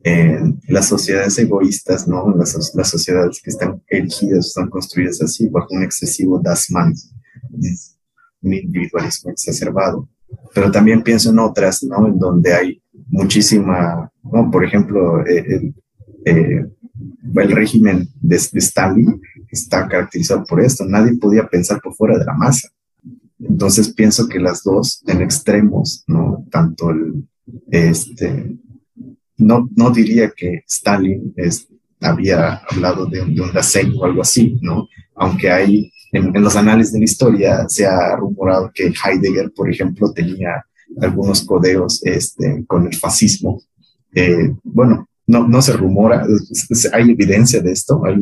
En 0.02 0.60
las 0.68 0.88
sociedades 0.88 1.38
egoístas, 1.38 2.06
¿no? 2.06 2.34
Las, 2.36 2.72
las 2.74 2.88
sociedades 2.88 3.40
que 3.42 3.50
están 3.50 3.82
erigidas, 3.88 4.46
están 4.46 4.70
construidas 4.70 5.20
así, 5.20 5.48
bajo 5.48 5.68
un 5.70 5.82
excesivo 5.82 6.40
dasman, 6.40 6.94
un 8.42 8.54
individualismo 8.54 9.30
exacerbado. 9.30 10.08
Pero 10.54 10.70
también 10.70 11.02
pienso 11.02 11.30
en 11.30 11.38
otras, 11.38 11.82
¿no? 11.82 12.06
En 12.06 12.18
donde 12.18 12.54
hay 12.54 12.82
muchísima, 13.08 14.10
¿no? 14.22 14.50
Por 14.50 14.64
ejemplo, 14.64 15.26
eh, 15.26 15.44
el, 15.48 15.74
eh, 16.24 16.66
el 17.34 17.50
régimen 17.50 18.08
de, 18.20 18.36
Stalin 18.36 19.20
está 19.50 19.88
caracterizado 19.88 20.44
por 20.44 20.60
esto. 20.60 20.84
Nadie 20.84 21.16
podía 21.16 21.46
pensar 21.46 21.80
por 21.80 21.94
fuera 21.94 22.18
de 22.18 22.24
la 22.24 22.34
masa. 22.34 22.68
Entonces 23.38 23.92
pienso 23.92 24.28
que 24.28 24.38
las 24.38 24.62
dos 24.62 25.02
en 25.06 25.20
extremos, 25.20 26.04
¿no? 26.06 26.46
Tanto 26.50 26.90
el, 26.90 27.28
este, 27.70 28.56
no, 29.36 29.68
no 29.74 29.90
diría 29.90 30.32
que 30.36 30.62
Stalin 30.68 31.32
es, 31.36 31.68
había 32.00 32.62
hablado 32.70 33.06
de, 33.06 33.24
de 33.24 33.40
un 33.40 33.52
Dasein 33.52 33.92
o 33.96 34.04
algo 34.04 34.22
así, 34.22 34.58
¿no? 34.60 34.88
Aunque 35.16 35.50
hay, 35.50 35.92
en, 36.12 36.34
en, 36.34 36.42
los 36.42 36.56
anales 36.56 36.92
de 36.92 36.98
la 36.98 37.04
historia 37.04 37.68
se 37.68 37.86
ha 37.86 38.16
rumorado 38.16 38.70
que 38.74 38.92
Heidegger, 38.92 39.52
por 39.54 39.70
ejemplo, 39.70 40.12
tenía 40.12 40.64
algunos 41.00 41.42
codeos 41.42 42.02
este, 42.04 42.64
con 42.66 42.86
el 42.86 42.94
fascismo. 42.94 43.62
Eh, 44.14 44.54
bueno, 44.62 45.08
no, 45.26 45.46
no 45.48 45.62
se 45.62 45.72
rumora, 45.72 46.26
hay 46.92 47.10
evidencia 47.10 47.60
de 47.60 47.72
esto, 47.72 48.02
hay, 48.04 48.16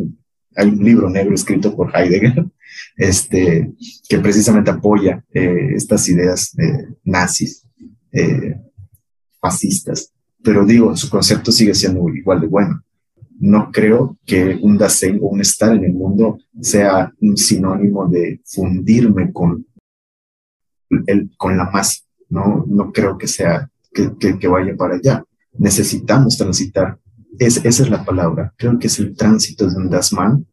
hay 0.57 0.69
un 0.69 0.85
libro 0.85 1.11
negro 1.11 1.35
escrito 1.35 1.75
por 1.75 1.95
Heidegger 1.95 2.47
este, 2.97 3.73
que 4.09 4.19
precisamente 4.19 4.71
apoya 4.71 5.23
eh, 5.35 5.75
estas 5.75 6.09
ideas 6.09 6.57
eh, 6.59 6.95
nazis, 7.04 7.66
fascistas, 9.40 10.12
pero 10.42 10.64
digo, 10.64 10.96
su 10.96 11.08
concepto 11.08 11.52
sigue 11.52 11.75
siendo 11.75 12.08
igual 12.08 12.40
de 12.40 12.46
bueno. 12.46 12.82
No 13.38 13.70
creo 13.72 14.18
que 14.25 14.58
un 14.62 14.78
Dasein 14.78 15.18
o 15.20 15.26
un 15.26 15.40
estar 15.40 15.75
en 15.75 15.84
el 15.84 15.92
mundo 15.92 16.38
sea 16.61 17.12
un 17.20 17.37
sinónimo 17.37 18.08
de 18.08 18.40
fundirme 18.44 19.32
con, 19.32 19.66
el, 21.06 21.30
con 21.37 21.56
la 21.56 21.70
masa 21.70 22.02
no, 22.32 22.64
no 22.66 22.90
creo 22.92 23.18
que 23.18 23.28
sea, 23.28 23.70
que, 23.92 24.16
que, 24.18 24.49
vaya 24.49 24.75
para 24.75 24.94
allá. 24.94 25.22
Necesitamos 25.58 26.38
transitar. 26.38 26.99
Es, 27.38 27.58
esa 27.58 27.82
es 27.82 27.90
la 27.90 28.06
palabra. 28.06 28.54
Creo 28.56 28.78
que 28.78 28.87
es 28.87 28.99
el 28.99 29.14
tránsito 29.14 29.68
de 29.68 29.76
un 29.76 29.90
Dasman 29.90 30.46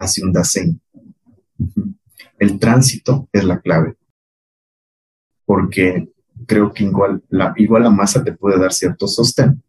hacia 0.00 0.24
un 0.24 0.32
Dasein. 0.32 0.80
El 2.40 2.58
tránsito 2.58 3.28
es 3.32 3.44
la 3.44 3.60
clave. 3.60 3.96
Porque 5.44 6.08
creo 6.46 6.72
que 6.72 6.84
igual 6.84 7.22
la, 7.28 7.52
igual 7.56 7.84
la 7.84 7.90
masa 7.90 8.22
te 8.22 8.32
puede 8.32 8.58
dar 8.58 8.72
cierto 8.72 9.06
sostén, 9.06 9.62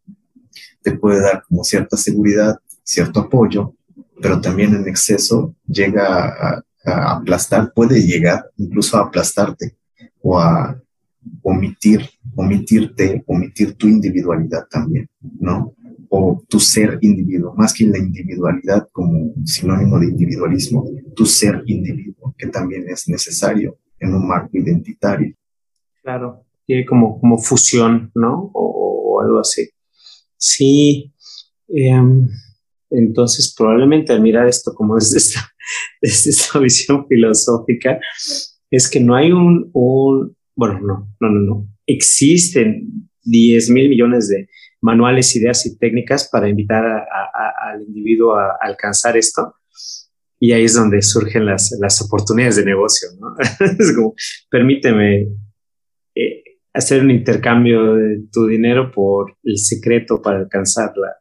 te 0.81 0.91
puede 0.97 1.21
dar 1.21 1.43
como 1.47 1.63
cierta 1.63 1.97
seguridad, 1.97 2.57
cierto 2.83 3.21
apoyo, 3.21 3.75
pero 4.21 4.41
también 4.41 4.75
en 4.75 4.87
exceso 4.87 5.55
llega 5.67 6.27
a, 6.27 6.63
a 6.85 7.17
aplastar, 7.17 7.73
puede 7.73 8.01
llegar 8.01 8.45
incluso 8.57 8.97
a 8.97 9.01
aplastarte 9.01 9.77
o 10.21 10.39
a 10.39 10.79
omitir, 11.41 12.01
omitirte, 12.35 13.23
omitir 13.27 13.75
tu 13.75 13.87
individualidad 13.87 14.67
también, 14.69 15.09
¿no? 15.39 15.73
O 16.09 16.43
tu 16.47 16.59
ser 16.59 16.99
individuo, 17.01 17.53
más 17.55 17.73
que 17.73 17.87
la 17.87 17.97
individualidad 17.97 18.87
como 18.91 19.33
sinónimo 19.45 19.99
de 19.99 20.07
individualismo, 20.07 20.85
tu 21.15 21.25
ser 21.25 21.63
individuo, 21.65 22.35
que 22.37 22.47
también 22.47 22.85
es 22.87 23.07
necesario 23.07 23.77
en 23.99 24.13
un 24.13 24.27
marco 24.27 24.57
identitario. 24.57 25.33
Claro, 26.01 26.43
tiene 26.65 26.85
como, 26.85 27.19
como 27.19 27.37
fusión, 27.37 28.11
¿no? 28.15 28.51
O, 28.53 29.21
algo 29.21 29.39
así. 29.39 29.69
Sí, 30.37 31.13
em, 31.67 32.27
entonces 32.89 33.53
probablemente 33.55 34.11
al 34.11 34.21
mirar 34.21 34.47
esto 34.47 34.73
como 34.73 34.95
desde 34.95 35.17
esta, 35.17 35.53
desde 36.01 36.31
esta 36.31 36.59
visión 36.59 37.07
filosófica, 37.07 37.99
es 38.69 38.89
que 38.89 38.99
no 38.99 39.15
hay 39.15 39.31
un, 39.31 39.69
un 39.73 40.35
bueno, 40.55 40.79
no, 40.81 41.15
no, 41.19 41.29
no, 41.29 41.39
no. 41.39 41.67
Existen 41.85 43.09
10 43.23 43.69
mil 43.69 43.89
millones 43.89 44.27
de 44.29 44.47
manuales, 44.81 45.35
ideas 45.35 45.65
y 45.65 45.77
técnicas 45.77 46.29
para 46.29 46.49
invitar 46.49 46.83
al 46.85 47.81
individuo 47.81 48.35
a, 48.35 48.57
alcanzar 48.61 49.17
esto. 49.17 49.55
Y 50.39 50.51
ahí 50.51 50.65
es 50.65 50.73
donde 50.73 51.01
surgen 51.01 51.45
las, 51.45 51.75
las 51.79 52.01
oportunidades 52.01 52.57
de 52.57 52.65
negocio, 52.65 53.07
¿no? 53.19 53.35
es 53.79 53.95
como, 53.95 54.13
permíteme 54.49 55.29
eh, 56.15 56.42
hacer 56.73 57.01
un 57.01 57.11
intercambio 57.11 57.95
de 57.95 58.23
tu 58.31 58.47
dinero 58.47 58.91
por 58.91 59.37
el 59.43 59.57
secreto 59.57 60.21
para 60.21 60.39
alcanzar 60.39 60.93
la, 60.97 61.15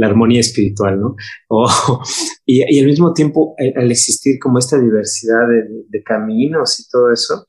la 0.00 0.06
armonía 0.06 0.40
espiritual, 0.40 0.98
¿no? 0.98 1.16
y, 2.46 2.62
y, 2.74 2.80
al 2.80 2.86
mismo 2.86 3.12
tiempo, 3.12 3.54
al 3.58 3.90
existir 3.90 4.38
como 4.38 4.58
esta 4.58 4.80
diversidad 4.80 5.46
de, 5.46 5.84
de, 5.88 6.02
caminos 6.02 6.80
y 6.80 6.88
todo 6.88 7.12
eso, 7.12 7.46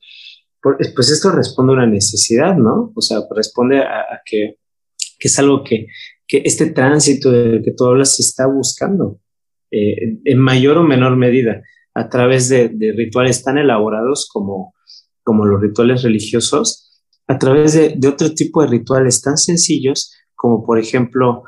pues 0.60 1.10
esto 1.10 1.32
responde 1.32 1.72
a 1.72 1.76
una 1.76 1.86
necesidad, 1.86 2.54
¿no? 2.54 2.92
O 2.94 3.00
sea, 3.00 3.20
responde 3.34 3.78
a, 3.78 4.20
que, 4.24 4.58
que, 5.18 5.28
es 5.28 5.38
algo 5.38 5.64
que, 5.64 5.86
que, 6.26 6.42
este 6.44 6.66
tránsito 6.66 7.32
del 7.32 7.62
que 7.62 7.72
tú 7.72 7.86
hablas 7.86 8.16
se 8.16 8.22
está 8.22 8.46
buscando 8.46 9.18
eh, 9.70 10.18
en 10.22 10.38
mayor 10.38 10.76
o 10.76 10.82
menor 10.82 11.16
medida 11.16 11.62
a 11.94 12.08
través 12.10 12.50
de, 12.50 12.68
de, 12.68 12.92
rituales 12.92 13.42
tan 13.42 13.56
elaborados 13.56 14.28
como, 14.30 14.74
como 15.22 15.46
los 15.46 15.60
rituales 15.60 16.02
religiosos, 16.02 16.91
a 17.32 17.38
través 17.38 17.72
de, 17.72 17.94
de 17.96 18.08
otro 18.08 18.34
tipo 18.34 18.60
de 18.60 18.68
rituales 18.68 19.22
tan 19.22 19.38
sencillos 19.38 20.12
como, 20.34 20.62
por 20.64 20.78
ejemplo, 20.78 21.44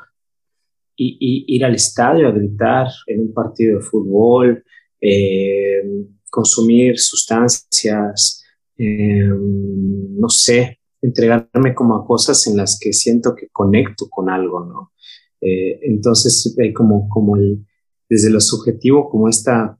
ir 0.97 1.63
al 1.63 1.75
estadio 1.75 2.27
a 2.27 2.31
gritar 2.31 2.87
en 3.05 3.21
un 3.21 3.33
partido 3.33 3.77
de 3.77 3.83
fútbol, 3.83 4.63
eh, 4.99 5.83
consumir 6.31 6.97
sustancias, 6.97 8.43
em, 8.77 10.17
no 10.17 10.29
sé, 10.29 10.79
entregarme 11.01 11.75
como 11.75 11.95
a 11.95 12.07
cosas 12.07 12.47
en 12.47 12.57
las 12.57 12.79
que 12.79 12.91
siento 12.91 13.35
que 13.35 13.49
conecto 13.51 14.07
con 14.09 14.29
algo, 14.29 14.65
¿no? 14.65 14.91
Eh, 15.39 15.79
entonces 15.83 16.55
hay 16.59 16.73
como, 16.73 17.07
como 17.09 17.35
el, 17.35 17.63
desde 18.09 18.31
lo 18.31 18.39
subjetivo, 18.39 19.07
como 19.09 19.29
esta 19.29 19.77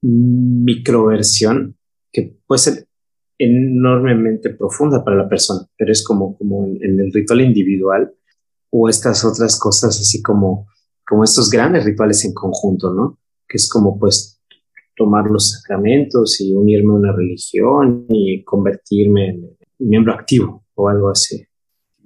microversión 0.00 1.76
que 2.10 2.38
puede 2.46 2.60
ser 2.60 2.85
enormemente 3.38 4.50
profunda 4.50 5.04
para 5.04 5.16
la 5.16 5.28
persona, 5.28 5.66
pero 5.76 5.92
es 5.92 6.02
como, 6.04 6.36
como 6.36 6.66
en, 6.66 7.00
el 7.00 7.12
ritual 7.12 7.42
individual 7.42 8.12
o 8.70 8.88
estas 8.88 9.24
otras 9.24 9.58
cosas 9.58 9.98
así 10.00 10.22
como, 10.22 10.66
como 11.06 11.24
estos 11.24 11.50
grandes 11.50 11.84
rituales 11.84 12.24
en 12.24 12.32
conjunto, 12.32 12.92
¿no? 12.92 13.18
Que 13.48 13.58
es 13.58 13.68
como 13.68 13.98
pues 13.98 14.40
tomar 14.96 15.30
los 15.30 15.50
sacramentos 15.50 16.40
y 16.40 16.54
unirme 16.54 16.92
a 16.92 16.96
una 16.96 17.12
religión 17.12 18.06
y 18.08 18.42
convertirme 18.44 19.30
en 19.30 19.56
miembro 19.78 20.14
activo 20.14 20.64
o 20.74 20.88
algo 20.88 21.10
así. 21.10 21.44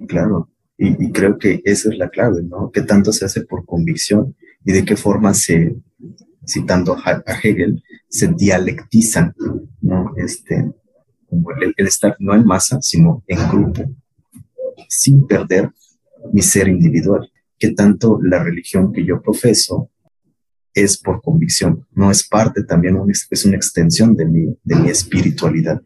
Claro, 0.09 0.51
y, 0.77 1.13
creo 1.13 1.39
que 1.39 1.61
esa 1.65 1.91
es 1.91 1.99
la 1.99 2.09
clave, 2.09 2.43
¿no? 2.43 2.71
¿Qué 2.73 2.81
tanto 2.81 3.13
se 3.13 3.27
hace 3.27 3.43
por 3.43 3.67
convicción 3.67 4.35
y 4.65 4.73
de 4.73 4.85
qué 4.85 4.97
forma 4.97 5.35
se, 5.35 5.77
citando 6.47 6.97
a 7.05 7.23
Hegel, 7.43 7.83
se 8.09 8.29
dialectizan, 8.29 9.35
¿no? 9.83 10.15
Este, 10.17 10.73
como 11.31 11.53
el, 11.53 11.75
estar 11.79 12.17
no 12.19 12.35
en 12.35 12.45
masa, 12.45 12.83
sino 12.83 13.25
en 13.27 13.49
grupo, 13.49 13.83
sin 14.89 15.27
perder 15.27 15.71
mi 16.33 16.43
ser 16.43 16.69
individual. 16.69 17.31
Que 17.59 17.73
tanto 17.73 18.19
la 18.23 18.43
religión 18.43 18.93
que 18.93 19.05
yo 19.05 19.23
profeso 19.23 19.91
es 20.75 20.99
por 20.99 21.23
convicción, 21.23 21.87
no 21.93 22.11
es 22.11 22.27
parte 22.27 22.65
también, 22.65 22.97
es 23.09 23.45
una 23.45 23.57
extensión 23.57 24.15
de 24.17 24.27
mi, 24.27 24.47
de 24.63 24.77
mi 24.77 24.89
espiritualidad. 24.89 25.83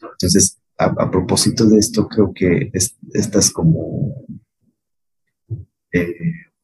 Entonces, 0.00 0.58
a, 0.76 1.10
propósito 1.10 1.66
de 1.66 1.78
esto, 1.78 2.08
creo 2.08 2.32
que 2.34 2.70
estas 3.12 3.50
como 3.50 4.26
eh, 5.92 6.14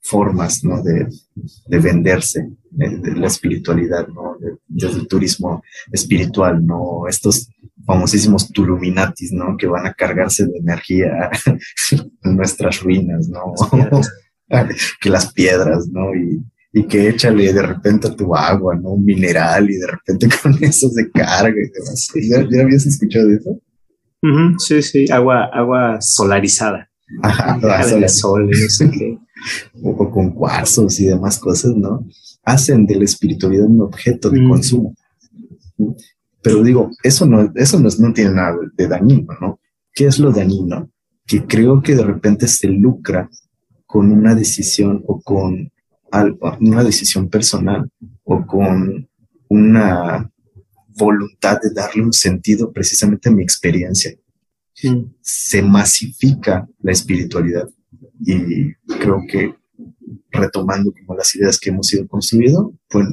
formas 0.01 0.65
¿no? 0.65 0.83
de, 0.83 1.07
de 1.67 1.79
venderse 1.79 2.49
de, 2.77 3.15
la 3.15 3.27
espiritualidad, 3.27 4.07
¿no? 4.09 4.37
desde 4.69 5.01
el 5.01 5.09
turismo 5.09 5.63
espiritual, 5.93 6.65
¿no? 6.65 7.09
estos 7.09 7.49
famosísimos 7.87 8.53
tuluminatis, 8.53 9.33
¿no? 9.33 9.57
Que 9.57 9.67
van 9.69 9.87
a 9.87 9.95
cargarse 9.95 10.45
de 10.47 10.59
energía 10.59 11.31
en 12.25 12.37
nuestras 12.37 12.81
ruinas, 12.81 13.29
¿no? 13.29 13.55
que 15.01 15.09
las 15.09 15.33
piedras, 15.33 15.89
¿no? 15.89 16.15
Y, 16.15 16.43
y, 16.73 16.87
que 16.87 17.09
échale 17.09 17.53
de 17.53 17.63
repente 17.63 18.09
a 18.09 18.17
tu 18.17 18.35
agua, 18.35 18.75
¿no? 18.75 18.91
Un 18.91 19.05
mineral 19.05 19.71
y 19.71 19.77
de 19.77 19.87
repente 19.87 20.29
con 20.43 20.53
eso 20.63 20.91
se 20.91 21.11
carga 21.11 21.57
y 21.57 21.71
demás. 21.71 22.09
¿Ya, 22.51 22.63
habías 22.63 22.87
escuchado 22.87 23.31
eso? 23.31 23.61
sí, 24.59 24.83
sí, 24.83 25.07
agua, 25.13 25.49
agua 25.53 26.01
solarizada. 26.01 26.91
Ajá, 27.23 27.61
sol, 28.09 28.51
no 28.51 28.69
sé 28.69 28.91
qué. 28.91 29.17
o 29.81 30.11
con 30.11 30.33
cuarzos 30.33 30.99
y 30.99 31.07
demás 31.07 31.39
cosas, 31.39 31.77
¿no? 31.77 32.05
Hacen 32.47 32.87
de 32.87 32.97
la 32.97 33.05
espiritualidad 33.05 33.67
un 33.67 33.83
objeto 33.83 34.31
de 34.31 34.43
consumo. 34.49 34.95
Pero 36.43 36.63
digo, 36.63 36.91
eso 37.03 37.27
no, 37.27 37.53
eso 37.55 37.79
no, 37.79 38.13
tiene 38.15 38.31
nada 38.31 38.57
de 38.77 38.87
dañino, 38.87 39.35
¿no? 39.41 39.61
¿Qué 39.93 40.07
es 40.07 40.19
lo 40.19 40.31
dañino? 40.31 40.91
Que 41.27 41.45
creo 41.45 41.83
que 41.83 41.95
de 41.95 42.05
repente 42.05 42.47
se 42.47 42.69
lucra 42.69 43.29
con 43.85 44.13
una 44.13 44.35
decisión 44.35 45.03
o 45.07 45.21
con 45.21 45.71
algo, 46.11 46.57
una 46.61 46.85
decisión 46.85 47.29
personal 47.29 47.91
o 48.25 48.47
con 48.47 49.09
una 49.49 50.31
voluntad 50.97 51.59
de 51.61 51.71
darle 51.75 52.05
un 52.05 52.13
sentido 52.13 52.73
precisamente 52.73 53.29
a 53.29 53.33
mi 53.33 53.43
experiencia. 53.43 54.13
Se 55.21 55.63
masifica 55.63 56.69
la 56.81 56.93
espiritualidad 56.93 57.69
y 58.21 58.73
creo 59.01 59.23
que 59.29 59.55
retomando 60.31 60.93
como 60.93 61.17
las 61.17 61.35
ideas 61.35 61.59
que 61.59 61.71
hemos 61.71 61.93
ido 61.93 62.07
construyendo, 62.07 62.75
pues 62.89 63.07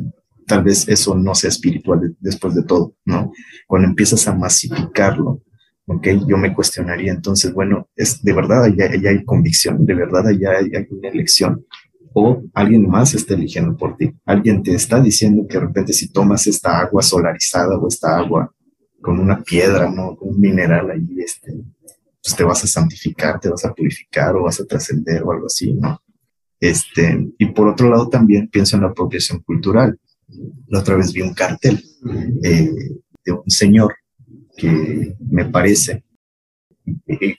tal 0.46 0.64
vez 0.64 0.88
eso 0.88 1.16
no 1.16 1.36
sea 1.36 1.50
espiritual 1.50 2.16
después 2.20 2.54
de 2.56 2.64
todo, 2.64 2.96
¿no? 3.06 3.32
Cuando 3.68 3.88
empiezas 3.88 4.28
a 4.28 4.36
masificarlo, 4.36 5.42
¿ok? 5.86 6.08
Yo 6.28 6.38
me 6.38 6.54
cuestionaría 6.54 7.12
entonces, 7.12 7.54
bueno, 7.54 7.90
es 7.96 8.22
de 8.22 8.34
verdad 8.34 8.64
allá, 8.64 8.86
hay 8.92 9.24
convicción, 9.26 9.86
de 9.86 9.94
verdad 9.94 10.28
allá 10.28 10.52
hay, 10.60 10.88
una 10.90 11.10
elección, 11.10 11.66
o 12.14 12.44
alguien 12.54 12.88
más 12.88 13.14
está 13.16 13.34
eligiendo 13.34 13.76
por 13.76 13.98
ti, 13.98 14.14
alguien 14.26 14.62
te 14.62 14.76
está 14.76 15.02
diciendo 15.02 15.48
que 15.48 15.58
de 15.58 15.66
repente 15.66 15.94
si 15.94 16.12
tomas 16.12 16.46
esta 16.46 16.80
agua 16.80 17.02
solarizada 17.02 17.78
o 17.78 17.88
esta 17.88 18.18
agua 18.18 18.54
con 19.02 19.20
una 19.20 19.42
piedra, 19.42 19.90
¿no? 19.90 20.16
Con 20.16 20.30
un 20.30 20.40
mineral 20.40 20.92
ahí, 20.92 21.08
este, 21.18 21.54
pues 22.22 22.36
te 22.36 22.44
vas 22.44 22.64
a 22.64 22.68
santificar, 22.68 23.40
te 23.40 23.50
vas 23.50 23.66
a 23.66 23.74
purificar 23.74 24.36
o 24.36 24.44
vas 24.44 24.60
a 24.62 24.66
trascender 24.66 25.24
o 25.24 25.32
algo 25.32 25.48
así, 25.48 25.74
¿no? 25.74 26.02
Este, 26.64 27.20
y 27.38 27.48
por 27.48 27.68
otro 27.68 27.90
lado 27.90 28.08
también 28.08 28.48
pienso 28.48 28.78
en 28.78 28.84
la 28.84 28.88
apropiación 28.88 29.42
cultural. 29.42 30.00
La 30.68 30.80
otra 30.80 30.96
vez 30.96 31.12
vi 31.12 31.20
un 31.20 31.34
cartel 31.34 31.84
eh, 32.42 32.70
de 33.26 33.32
un 33.34 33.50
señor 33.50 33.94
que 34.56 35.14
me 35.20 35.44
parece, 35.44 36.06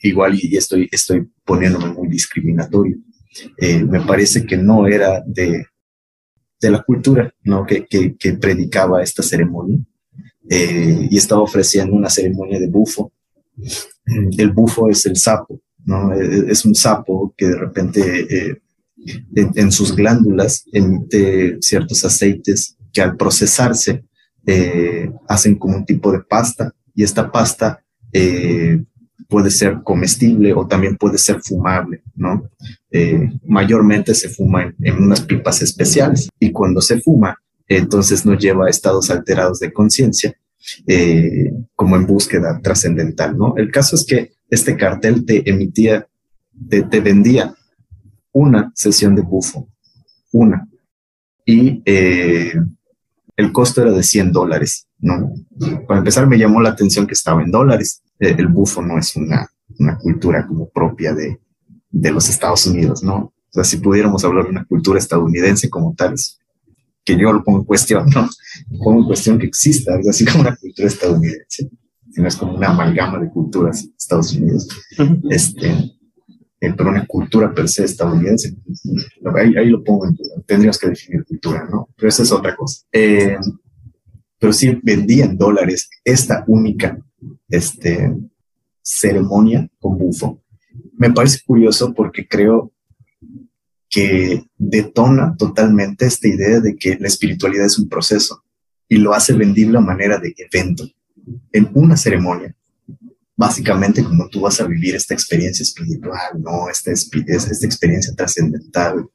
igual 0.02 0.38
y 0.38 0.54
estoy, 0.58 0.90
estoy 0.92 1.26
poniéndome 1.42 1.90
muy 1.94 2.06
discriminatorio, 2.08 2.98
eh, 3.56 3.82
me 3.82 4.02
parece 4.02 4.44
que 4.44 4.58
no 4.58 4.86
era 4.86 5.22
de, 5.26 5.68
de 6.60 6.70
la 6.70 6.82
cultura 6.82 7.34
¿no? 7.44 7.64
que, 7.64 7.86
que, 7.86 8.32
predicaba 8.34 9.02
esta 9.02 9.22
ceremonia 9.22 9.78
eh, 10.50 11.08
y 11.10 11.16
estaba 11.16 11.40
ofreciendo 11.40 11.96
una 11.96 12.10
ceremonia 12.10 12.60
de 12.60 12.68
bufo. 12.68 13.10
El 14.36 14.52
bufo 14.52 14.90
es 14.90 15.06
el 15.06 15.16
sapo, 15.16 15.62
¿no? 15.86 16.12
es 16.12 16.62
un 16.66 16.74
sapo 16.74 17.32
que 17.34 17.46
de 17.46 17.56
repente 17.56 18.60
en, 19.34 19.72
sus 19.72 19.94
glándulas 19.94 20.64
emite 20.72 21.58
ciertos 21.60 22.04
aceites 22.04 22.76
que 22.92 23.02
al 23.02 23.16
procesarse 23.16 24.04
eh, 24.46 25.10
hacen 25.28 25.56
como 25.56 25.76
un 25.76 25.84
tipo 25.84 26.12
de 26.12 26.20
pasta 26.20 26.72
y 26.94 27.02
esta 27.02 27.30
pasta 27.30 27.82
eh, 28.12 28.82
puede 29.28 29.50
ser 29.50 29.82
comestible 29.82 30.52
o 30.52 30.66
también 30.66 30.96
puede 30.96 31.18
ser 31.18 31.40
fumable, 31.42 32.02
¿no? 32.14 32.48
Eh, 32.90 33.30
mayormente 33.44 34.14
se 34.14 34.28
fuma 34.28 34.72
en, 34.80 35.02
unas 35.02 35.22
pipas 35.22 35.62
especiales 35.62 36.28
y 36.38 36.52
cuando 36.52 36.80
se 36.80 37.00
fuma, 37.00 37.36
entonces 37.66 38.24
nos 38.24 38.38
lleva 38.38 38.66
a 38.66 38.70
estados 38.70 39.10
alterados 39.10 39.58
de 39.60 39.72
conciencia, 39.72 40.36
como 41.74 41.96
en 41.96 42.06
búsqueda 42.06 42.60
trascendental, 42.62 43.36
¿no? 43.36 43.54
El 43.56 43.70
caso 43.70 43.96
es 43.96 44.04
que 44.04 44.32
este 44.50 44.76
cartel 44.76 45.24
te 45.24 45.48
emitía, 45.48 46.06
te 46.68 47.00
vendía 47.00 47.54
una 48.34 48.72
sesión 48.74 49.14
de 49.14 49.22
bufo, 49.22 49.68
una. 50.32 50.68
Y 51.46 51.82
eh, 51.86 52.52
el 53.36 53.52
costo 53.52 53.80
era 53.80 53.92
de 53.92 54.02
100 54.02 54.32
dólares, 54.32 54.88
¿no? 54.98 55.32
Para 55.86 55.98
empezar 55.98 56.26
me 56.26 56.38
llamó 56.38 56.60
la 56.60 56.70
atención 56.70 57.06
que 57.06 57.14
estaba 57.14 57.42
en 57.42 57.50
dólares. 57.50 58.02
Eh, 58.18 58.34
el 58.36 58.48
bufo 58.48 58.82
no 58.82 58.98
es 58.98 59.14
una, 59.16 59.48
una 59.78 59.96
cultura 59.98 60.46
como 60.46 60.68
propia 60.68 61.14
de, 61.14 61.40
de, 61.90 62.10
los 62.10 62.28
Estados 62.28 62.66
Unidos, 62.66 63.02
¿no? 63.02 63.16
O 63.16 63.52
sea, 63.52 63.64
si 63.64 63.76
pudiéramos 63.76 64.24
hablar 64.24 64.44
de 64.44 64.50
una 64.50 64.64
cultura 64.64 64.98
estadounidense 64.98 65.70
como 65.70 65.94
tal, 65.94 66.14
que 67.04 67.16
yo 67.16 67.32
lo 67.32 67.44
pongo 67.44 67.60
en 67.60 67.64
cuestión, 67.64 68.08
¿no? 68.10 68.28
Pongo 68.82 69.00
en 69.00 69.06
cuestión 69.06 69.38
que 69.38 69.46
exista 69.46 69.94
algo 69.94 70.10
así 70.10 70.24
como 70.24 70.40
una 70.40 70.56
cultura 70.56 70.88
estadounidense, 70.88 71.70
sino 72.10 72.26
es 72.26 72.36
como 72.36 72.56
una 72.56 72.70
amalgama 72.70 73.20
de 73.20 73.30
culturas 73.30 73.86
Estados 73.96 74.32
Unidos. 74.34 74.68
Este, 75.30 75.92
pero 76.72 76.90
una 76.90 77.06
cultura 77.06 77.52
per 77.52 77.68
se 77.68 77.84
estadounidense. 77.84 78.54
Ahí, 79.36 79.56
ahí 79.56 79.68
lo 79.68 79.82
pongo. 79.82 80.08
Tendríamos 80.46 80.78
que 80.78 80.88
definir 80.88 81.24
cultura, 81.24 81.68
¿no? 81.70 81.88
Pero 81.96 82.08
esa 82.08 82.22
es 82.22 82.32
otra 82.32 82.54
cosa. 82.56 82.82
Eh, 82.92 83.36
pero 84.38 84.52
sí 84.52 84.78
vendía 84.82 85.24
en 85.24 85.36
dólares 85.36 85.88
esta 86.04 86.44
única 86.46 86.98
este, 87.48 88.14
ceremonia 88.82 89.68
con 89.80 89.98
bufo. 89.98 90.42
Me 90.96 91.12
parece 91.12 91.40
curioso 91.44 91.92
porque 91.94 92.26
creo 92.26 92.72
que 93.88 94.44
detona 94.58 95.36
totalmente 95.36 96.06
esta 96.06 96.28
idea 96.28 96.60
de 96.60 96.76
que 96.76 96.96
la 96.98 97.06
espiritualidad 97.06 97.66
es 97.66 97.78
un 97.78 97.88
proceso 97.88 98.42
y 98.88 98.96
lo 98.96 99.14
hace 99.14 99.32
vendible 99.32 99.78
a 99.78 99.82
manera 99.82 100.18
de 100.18 100.34
evento. 100.36 100.84
En 101.52 101.70
una 101.72 101.96
ceremonia 101.96 102.54
básicamente 103.36 104.04
como 104.04 104.28
tú 104.28 104.40
vas 104.40 104.60
a 104.60 104.66
vivir 104.66 104.94
esta 104.94 105.14
experiencia 105.14 105.62
espiritual, 105.62 106.40
¿no? 106.40 106.68
Esta, 106.68 106.92
esta 106.92 107.66
experiencia 107.66 108.14
trascendental, 108.14 109.06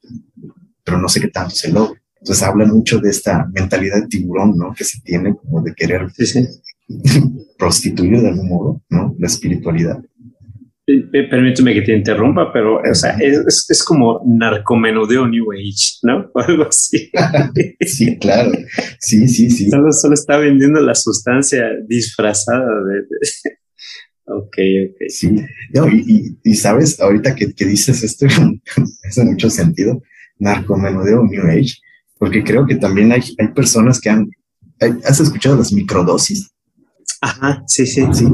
pero 0.84 0.98
no 0.98 1.08
sé 1.08 1.20
qué 1.20 1.28
tanto 1.28 1.54
se 1.54 1.72
logra. 1.72 2.00
Entonces 2.20 2.46
habla 2.46 2.66
mucho 2.66 2.98
de 2.98 3.10
esta 3.10 3.46
mentalidad 3.52 3.96
de 3.96 4.08
tiburón, 4.08 4.56
¿no? 4.56 4.74
Que 4.74 4.84
se 4.84 5.00
tiene 5.00 5.34
como 5.36 5.62
de 5.62 5.74
querer 5.74 6.06
prostituir 7.58 8.20
de 8.20 8.28
algún 8.28 8.48
modo, 8.48 8.82
¿no? 8.90 9.14
La 9.18 9.26
espiritualidad. 9.26 10.02
Permíteme 11.30 11.72
que 11.72 11.82
te 11.82 11.96
interrumpa, 11.96 12.52
pero 12.52 12.80
o 12.80 12.94
sea, 12.94 13.12
es, 13.20 13.66
es, 13.68 13.84
como 13.84 14.22
narcomenudeo 14.26 15.28
New 15.28 15.52
Age, 15.52 15.98
¿no? 16.02 16.30
O 16.34 16.40
algo 16.40 16.64
así. 16.64 17.10
sí, 17.80 18.18
claro. 18.18 18.50
Sí, 18.98 19.28
sí, 19.28 19.50
sí. 19.50 19.70
Solo, 19.70 19.92
solo 19.92 20.14
está 20.14 20.36
vendiendo 20.36 20.80
la 20.80 20.94
sustancia 20.94 21.64
disfrazada 21.86 22.66
de... 22.84 23.54
Ok, 24.32 24.56
ok. 24.90 25.08
Sí, 25.08 25.44
y, 25.92 26.36
y, 26.44 26.54
sabes, 26.54 27.00
ahorita 27.00 27.34
que, 27.34 27.52
que 27.52 27.64
dices 27.64 28.04
esto, 28.04 28.26
hace 29.08 29.24
mucho 29.24 29.50
sentido, 29.50 30.00
narcomenudeo 30.38 31.24
New 31.24 31.46
Age, 31.48 31.78
porque 32.16 32.44
creo 32.44 32.64
que 32.64 32.76
también 32.76 33.10
hay, 33.10 33.22
hay 33.38 33.48
personas 33.48 34.00
que 34.00 34.08
han, 34.08 34.30
¿has 35.04 35.18
escuchado 35.18 35.56
las 35.56 35.72
microdosis? 35.72 36.48
Ajá, 37.20 37.64
sí, 37.66 37.86
sí. 37.86 38.06
Sí. 38.12 38.26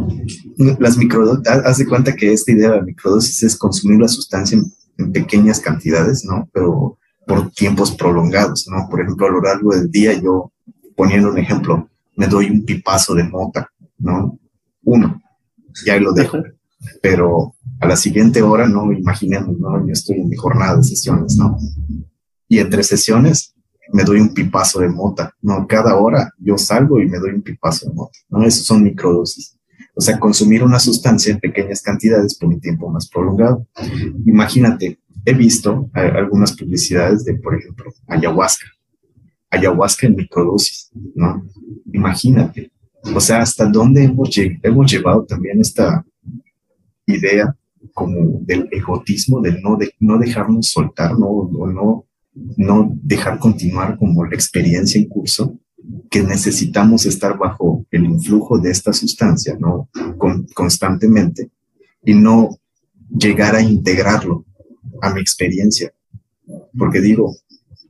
Las 0.79 0.99
microdosis, 0.99 1.47
haz 1.49 1.79
de 1.79 1.87
cuenta 1.87 2.15
que 2.15 2.31
esta 2.31 2.53
idea 2.53 2.71
de 2.71 2.77
la 2.77 2.83
microdosis 2.83 3.43
es 3.43 3.57
consumir 3.57 3.99
la 3.99 4.09
sustancia 4.09 4.59
en, 4.99 5.13
pequeñas 5.13 5.61
cantidades, 5.61 6.25
¿no? 6.25 6.49
Pero 6.53 6.99
por 7.27 7.51
tiempos 7.53 7.93
prolongados, 7.93 8.67
¿no? 8.69 8.89
Por 8.89 9.01
ejemplo, 9.01 9.27
a 9.27 9.31
lo 9.31 9.41
largo 9.41 9.75
del 9.75 9.91
día, 9.91 10.13
yo, 10.15 10.53
poniendo 10.95 11.31
un 11.31 11.39
ejemplo, 11.39 11.89
me 12.17 12.27
doy 12.27 12.51
un 12.51 12.65
pipazo 12.65 13.15
de 13.15 13.25
mota, 13.25 13.71
¿no? 13.99 14.39
Uno, 14.85 15.21
ya 15.85 15.99
lo 15.99 16.12
dejo. 16.12 16.39
Pero 17.03 17.55
a 17.81 17.87
la 17.87 17.97
siguiente 17.97 18.43
hora, 18.43 18.67
no, 18.69 18.93
imaginemos, 18.93 19.59
¿no? 19.59 19.85
Yo 19.87 19.93
estoy 19.93 20.21
en 20.21 20.29
mi 20.29 20.37
jornada 20.37 20.77
de 20.77 20.85
sesiones, 20.85 21.37
¿no? 21.37 21.59
Y 22.49 22.59
entre 22.59 22.83
sesiones 22.83 23.55
me 23.93 24.05
doy 24.05 24.21
un 24.21 24.35
pipazo 24.35 24.81
de 24.81 24.89
mota, 24.89 25.33
¿no? 25.43 25.67
Cada 25.67 25.97
hora 25.97 26.33
yo 26.39 26.59
salgo 26.59 27.01
y 27.01 27.07
me 27.07 27.19
doy 27.19 27.31
un 27.31 27.43
pipazo 27.43 27.89
de 27.89 27.95
mota, 27.95 28.19
¿no? 28.29 28.45
Esos 28.45 28.67
son 28.67 28.83
microdosis. 28.83 29.57
O 29.95 30.01
sea, 30.01 30.19
consumir 30.19 30.62
una 30.62 30.79
sustancia 30.79 31.33
en 31.33 31.41
pequeñas 31.41 31.81
cantidades 31.81 32.37
por 32.37 32.51
un 32.51 32.61
tiempo 32.61 32.91
más 32.91 33.09
prolongado. 33.09 33.67
Imagínate, 34.27 34.99
he 35.25 35.33
visto 35.33 35.91
algunas 35.95 36.55
publicidades 36.55 37.25
de, 37.25 37.35
por 37.35 37.55
ejemplo, 37.59 37.93
ayahuasca. 38.07 38.67
Ayahuasca 39.51 40.07
en 40.07 40.17
microdosis, 40.17 40.91
¿no? 41.15 41.47
Imagínate. 41.93 42.73
O 43.14 43.21
sea, 43.21 43.40
hasta 43.40 43.66
dónde 43.66 44.05
hemos, 44.05 44.31
hemos 44.62 44.90
llevado 44.90 45.25
también 45.25 45.61
esta 45.61 46.05
idea 47.07 47.57
como 47.95 48.40
del 48.42 48.69
egotismo, 48.73 49.40
del 49.40 49.62
no, 49.62 49.77
de, 49.77 49.92
no 50.01 50.19
dejarnos 50.19 50.69
soltar, 50.71 51.19
no, 51.19 51.27
o 51.27 51.66
no 51.66 52.07
no 52.57 52.92
dejar 53.03 53.38
continuar 53.38 53.97
como 53.99 54.25
la 54.25 54.35
experiencia 54.35 55.01
en 55.01 55.09
curso, 55.09 55.59
que 56.11 56.23
necesitamos 56.23 57.07
estar 57.07 57.38
bajo 57.38 57.87
el 57.90 58.05
influjo 58.05 58.59
de 58.59 58.71
esta 58.71 58.92
sustancia, 58.92 59.57
¿no? 59.59 59.88
constantemente 60.55 61.51
y 62.05 62.14
no 62.14 62.59
llegar 63.09 63.55
a 63.55 63.62
integrarlo 63.62 64.45
a 65.01 65.12
mi 65.12 65.21
experiencia. 65.21 65.92
Porque 66.77 67.01
digo, 67.01 67.37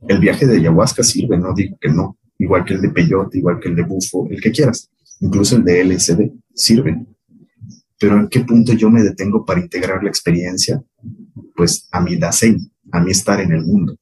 el 0.07 0.19
viaje 0.19 0.45
de 0.45 0.57
ayahuasca 0.57 1.03
sirve, 1.03 1.37
no 1.37 1.53
digo 1.53 1.77
que 1.79 1.89
no, 1.89 2.17
igual 2.37 2.65
que 2.65 2.75
el 2.75 2.81
de 2.81 2.89
peyote, 2.89 3.39
igual 3.39 3.59
que 3.59 3.69
el 3.69 3.75
de 3.75 3.83
bufo, 3.83 4.27
el 4.29 4.41
que 4.41 4.51
quieras, 4.51 4.89
incluso 5.19 5.57
el 5.57 5.63
de 5.63 5.83
LSD, 5.83 6.31
sirven. 6.53 7.07
Pero 7.99 8.19
¿en 8.19 8.27
qué 8.27 8.41
punto 8.41 8.73
yo 8.73 8.89
me 8.89 9.01
detengo 9.01 9.45
para 9.45 9.59
integrar 9.59 10.03
la 10.03 10.09
experiencia? 10.09 10.83
Pues 11.55 11.87
a 11.91 12.01
mi 12.01 12.15
Dasein, 12.15 12.71
a 12.91 12.99
mi 12.99 13.11
estar 13.11 13.39
en 13.39 13.51
el 13.51 13.65
mundo. 13.65 13.97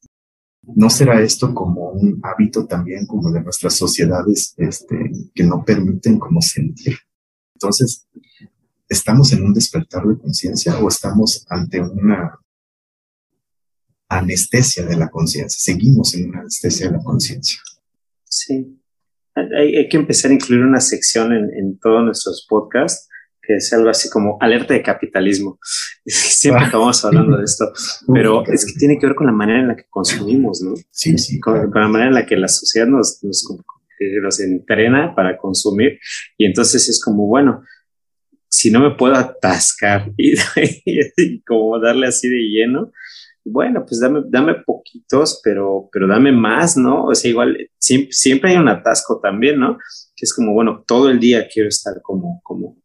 ¿No 0.74 0.90
será 0.90 1.22
esto 1.22 1.54
como 1.54 1.90
un 1.90 2.20
hábito 2.22 2.66
también 2.66 3.06
como 3.06 3.30
de 3.30 3.40
nuestras 3.40 3.74
sociedades 3.74 4.54
este, 4.56 5.12
que 5.34 5.44
no 5.44 5.64
permiten 5.64 6.18
como 6.18 6.42
sentir? 6.42 6.98
Entonces, 7.54 8.06
¿estamos 8.88 9.32
en 9.32 9.44
un 9.44 9.54
despertar 9.54 10.04
de 10.06 10.18
conciencia 10.18 10.78
o 10.78 10.88
estamos 10.88 11.46
ante 11.48 11.80
una 11.80 12.38
anestesia 14.08 14.84
de 14.84 14.96
la 14.96 15.08
conciencia? 15.08 15.58
Seguimos 15.58 16.14
en 16.14 16.28
una 16.28 16.40
anestesia 16.40 16.88
de 16.88 16.96
la 16.96 17.02
conciencia. 17.02 17.60
Sí. 18.24 18.78
Hay, 19.36 19.88
que 19.88 19.96
empezar 19.96 20.30
a 20.30 20.34
incluir 20.34 20.62
una 20.62 20.80
sección 20.80 21.32
en, 21.32 21.50
en 21.56 21.78
todos 21.78 22.02
nuestros 22.02 22.46
podcasts 22.48 23.08
que 23.46 23.56
es 23.56 23.72
algo 23.72 23.88
así 23.88 24.10
como 24.10 24.36
alerta 24.40 24.74
de 24.74 24.82
capitalismo. 24.82 25.58
Siempre 26.04 26.64
ah. 26.64 26.68
acabamos 26.68 27.04
hablando 27.04 27.38
de 27.38 27.44
esto, 27.44 27.72
pero 28.12 28.44
es 28.46 28.64
que 28.64 28.72
tiene 28.78 28.98
que 28.98 29.06
ver 29.06 29.14
con 29.14 29.26
la 29.26 29.32
manera 29.32 29.60
en 29.60 29.68
la 29.68 29.76
que 29.76 29.84
consumimos, 29.88 30.60
¿no? 30.62 30.74
Sí, 30.90 31.16
sí. 31.16 31.38
Con, 31.38 31.70
la 31.72 31.88
manera 31.88 32.08
en 32.08 32.14
la 32.14 32.26
que 32.26 32.36
la 32.36 32.48
sociedad 32.48 32.86
nos, 32.86 33.22
nos, 33.22 33.46
nos 34.22 34.40
entrena 34.40 35.14
para 35.14 35.38
consumir 35.38 35.98
y 36.36 36.46
entonces 36.46 36.88
es 36.88 37.02
como, 37.02 37.26
bueno, 37.26 37.62
si 38.48 38.70
no 38.70 38.80
me 38.80 38.96
puedo 38.96 39.14
atascar 39.14 40.10
y, 40.16 40.34
y, 40.84 41.42
como 41.42 41.78
darle 41.78 42.08
así 42.08 42.28
de 42.28 42.38
lleno, 42.38 42.92
bueno, 43.46 43.84
pues 43.86 44.00
dame, 44.00 44.22
dame 44.28 44.54
poquitos, 44.64 45.40
pero, 45.42 45.88
pero 45.92 46.06
dame 46.06 46.32
más, 46.32 46.76
¿no? 46.76 47.04
O 47.06 47.14
sea, 47.14 47.30
igual 47.30 47.56
siempre, 47.78 48.12
siempre 48.12 48.50
hay 48.50 48.56
un 48.56 48.68
atasco 48.68 49.20
también, 49.22 49.58
¿no? 49.58 49.78
Que 50.14 50.24
es 50.24 50.34
como, 50.34 50.52
bueno, 50.52 50.84
todo 50.86 51.10
el 51.10 51.20
día 51.20 51.48
quiero 51.52 51.68
estar 51.68 52.00
como, 52.02 52.40
como 52.42 52.76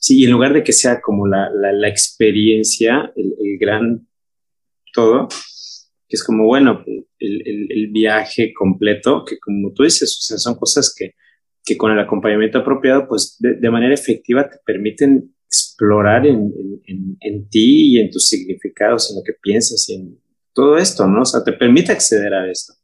Sí, 0.00 0.24
en 0.24 0.30
lugar 0.30 0.54
de 0.54 0.64
que 0.64 0.72
sea 0.72 0.98
como 1.02 1.26
la, 1.26 1.50
la, 1.52 1.88
experiencia, 1.88 3.12
el, 3.14 3.58
gran 3.58 4.08
todo, 4.94 5.28
que 6.08 6.16
es 6.16 6.24
como, 6.24 6.46
bueno, 6.46 6.82
el, 7.18 7.66
el, 7.70 7.88
viaje 7.88 8.54
completo, 8.54 9.26
que 9.26 9.38
como 9.38 9.74
tú 9.74 9.82
dices, 9.82 10.16
o 10.18 10.22
sea, 10.22 10.38
son 10.38 10.54
cosas 10.54 10.94
que, 10.96 11.16
que 11.62 11.76
con 11.76 11.92
el 11.92 11.98
acompañamiento 11.98 12.58
apropiado, 12.58 13.06
pues 13.06 13.36
de, 13.40 13.70
manera 13.70 13.92
efectiva 13.92 14.48
te 14.48 14.56
permiten 14.64 15.34
explorar 15.50 16.26
en, 16.26 16.52
en, 16.86 17.16
en, 17.20 17.48
ti 17.48 17.94
y 17.94 17.98
en 17.98 18.10
tus 18.10 18.28
significados, 18.28 19.10
en 19.10 19.16
lo 19.16 19.22
que 19.24 19.32
piensas 19.42 19.88
y 19.88 19.94
en 19.94 20.18
todo 20.54 20.78
esto, 20.78 21.08
¿no? 21.08 21.22
O 21.22 21.24
sea, 21.24 21.42
te 21.42 21.52
permite 21.52 21.90
acceder 21.90 22.32
a 22.32 22.48
esto. 22.48 22.74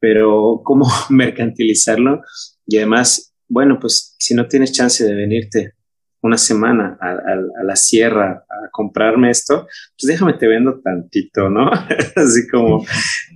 Pero 0.00 0.60
cómo 0.64 0.86
mercantilizarlo 1.10 2.22
y 2.66 2.78
además, 2.78 3.32
bueno, 3.48 3.78
pues 3.80 4.16
si 4.18 4.34
no 4.34 4.48
tienes 4.48 4.72
chance 4.72 5.04
de 5.04 5.14
venirte 5.14 5.74
una 6.22 6.38
semana 6.38 6.96
a, 7.00 7.64
la 7.64 7.76
sierra 7.76 8.44
a 8.48 8.70
comprarme 8.72 9.30
esto, 9.30 9.66
pues 9.98 10.08
déjame 10.08 10.32
te 10.32 10.48
vendo 10.48 10.80
tantito, 10.82 11.50
¿no? 11.50 11.70
Así 12.16 12.48
como, 12.50 12.84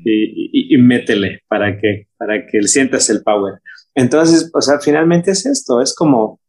y, 0.05 0.75
y, 0.75 0.79
métele 0.79 1.43
para 1.49 1.79
que, 1.79 2.09
para 2.17 2.47
que 2.47 2.63
sientas 2.63 3.11
el 3.11 3.23
power. 3.23 3.61
Entonces, 3.95 4.51
o 4.55 4.63
sea, 4.63 4.81
finalmente 4.81 5.33
es 5.33 5.45
esto, 5.45 5.83
es 5.83 5.95
como, 5.95 6.41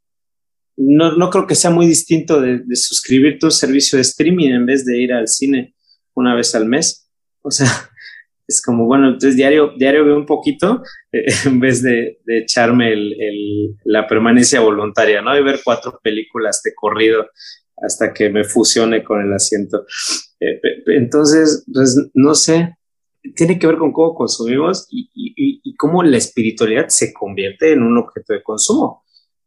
no, 0.80 1.18
no 1.18 1.30
creo 1.30 1.46
que 1.46 1.56
sea 1.56 1.72
muy 1.72 1.86
distinto 1.86 2.40
de, 2.40 2.60
de 2.60 2.76
suscribir 2.76 3.38
tu 3.38 3.52
servicio 3.52 3.98
de 3.98 4.04
streaming 4.04 4.50
en 4.50 4.66
vez 4.66 4.86
de 4.86 4.98
ir 4.98 5.12
al 5.12 5.28
cine 5.28 5.76
una 6.14 6.36
vez 6.36 6.56
al 6.56 6.66
mes. 6.66 7.10
O 7.42 7.52
sea, 7.52 7.68
es 8.48 8.62
como, 8.62 8.86
bueno, 8.86 9.08
entonces 9.08 9.36
diario, 9.36 9.74
diario 9.78 10.06
veo 10.06 10.16
un 10.16 10.26
poquito 10.26 10.82
eh, 11.12 11.26
en 11.46 11.60
vez 11.60 11.82
de, 11.84 12.20
de 12.26 12.40
echarme 12.40 12.94
el, 12.94 13.14
el, 13.20 13.76
la 13.84 14.08
permanencia 14.08 14.62
voluntaria, 14.62 15.22
¿no? 15.22 15.38
Y 15.38 15.44
ver 15.44 15.60
cuatro 15.64 16.00
películas 16.02 16.62
de 16.64 16.74
corrido 16.74 17.28
hasta 17.82 18.14
que 18.14 18.30
me 18.30 18.46
fusione 18.46 19.04
con 19.04 19.22
el 19.22 19.34
asiento. 19.34 19.86
Eh, 20.40 20.62
entonces, 20.88 21.66
pues 21.74 22.10
no 22.14 22.36
sé, 22.36 22.78
tiene 23.36 23.60
que 23.60 23.68
ver 23.68 23.78
con 23.78 23.92
cómo 23.92 24.16
consumimos 24.16 24.88
y, 24.90 25.10
y, 25.14 25.62
y 25.64 25.76
cómo 25.76 26.04
la 26.04 26.18
espiritualidad 26.18 26.88
se 26.88 27.14
convierte 27.14 27.74
en 27.74 27.84
un 27.84 27.98
objeto 27.98 28.34
de 28.34 28.44
consumo. 28.44 29.04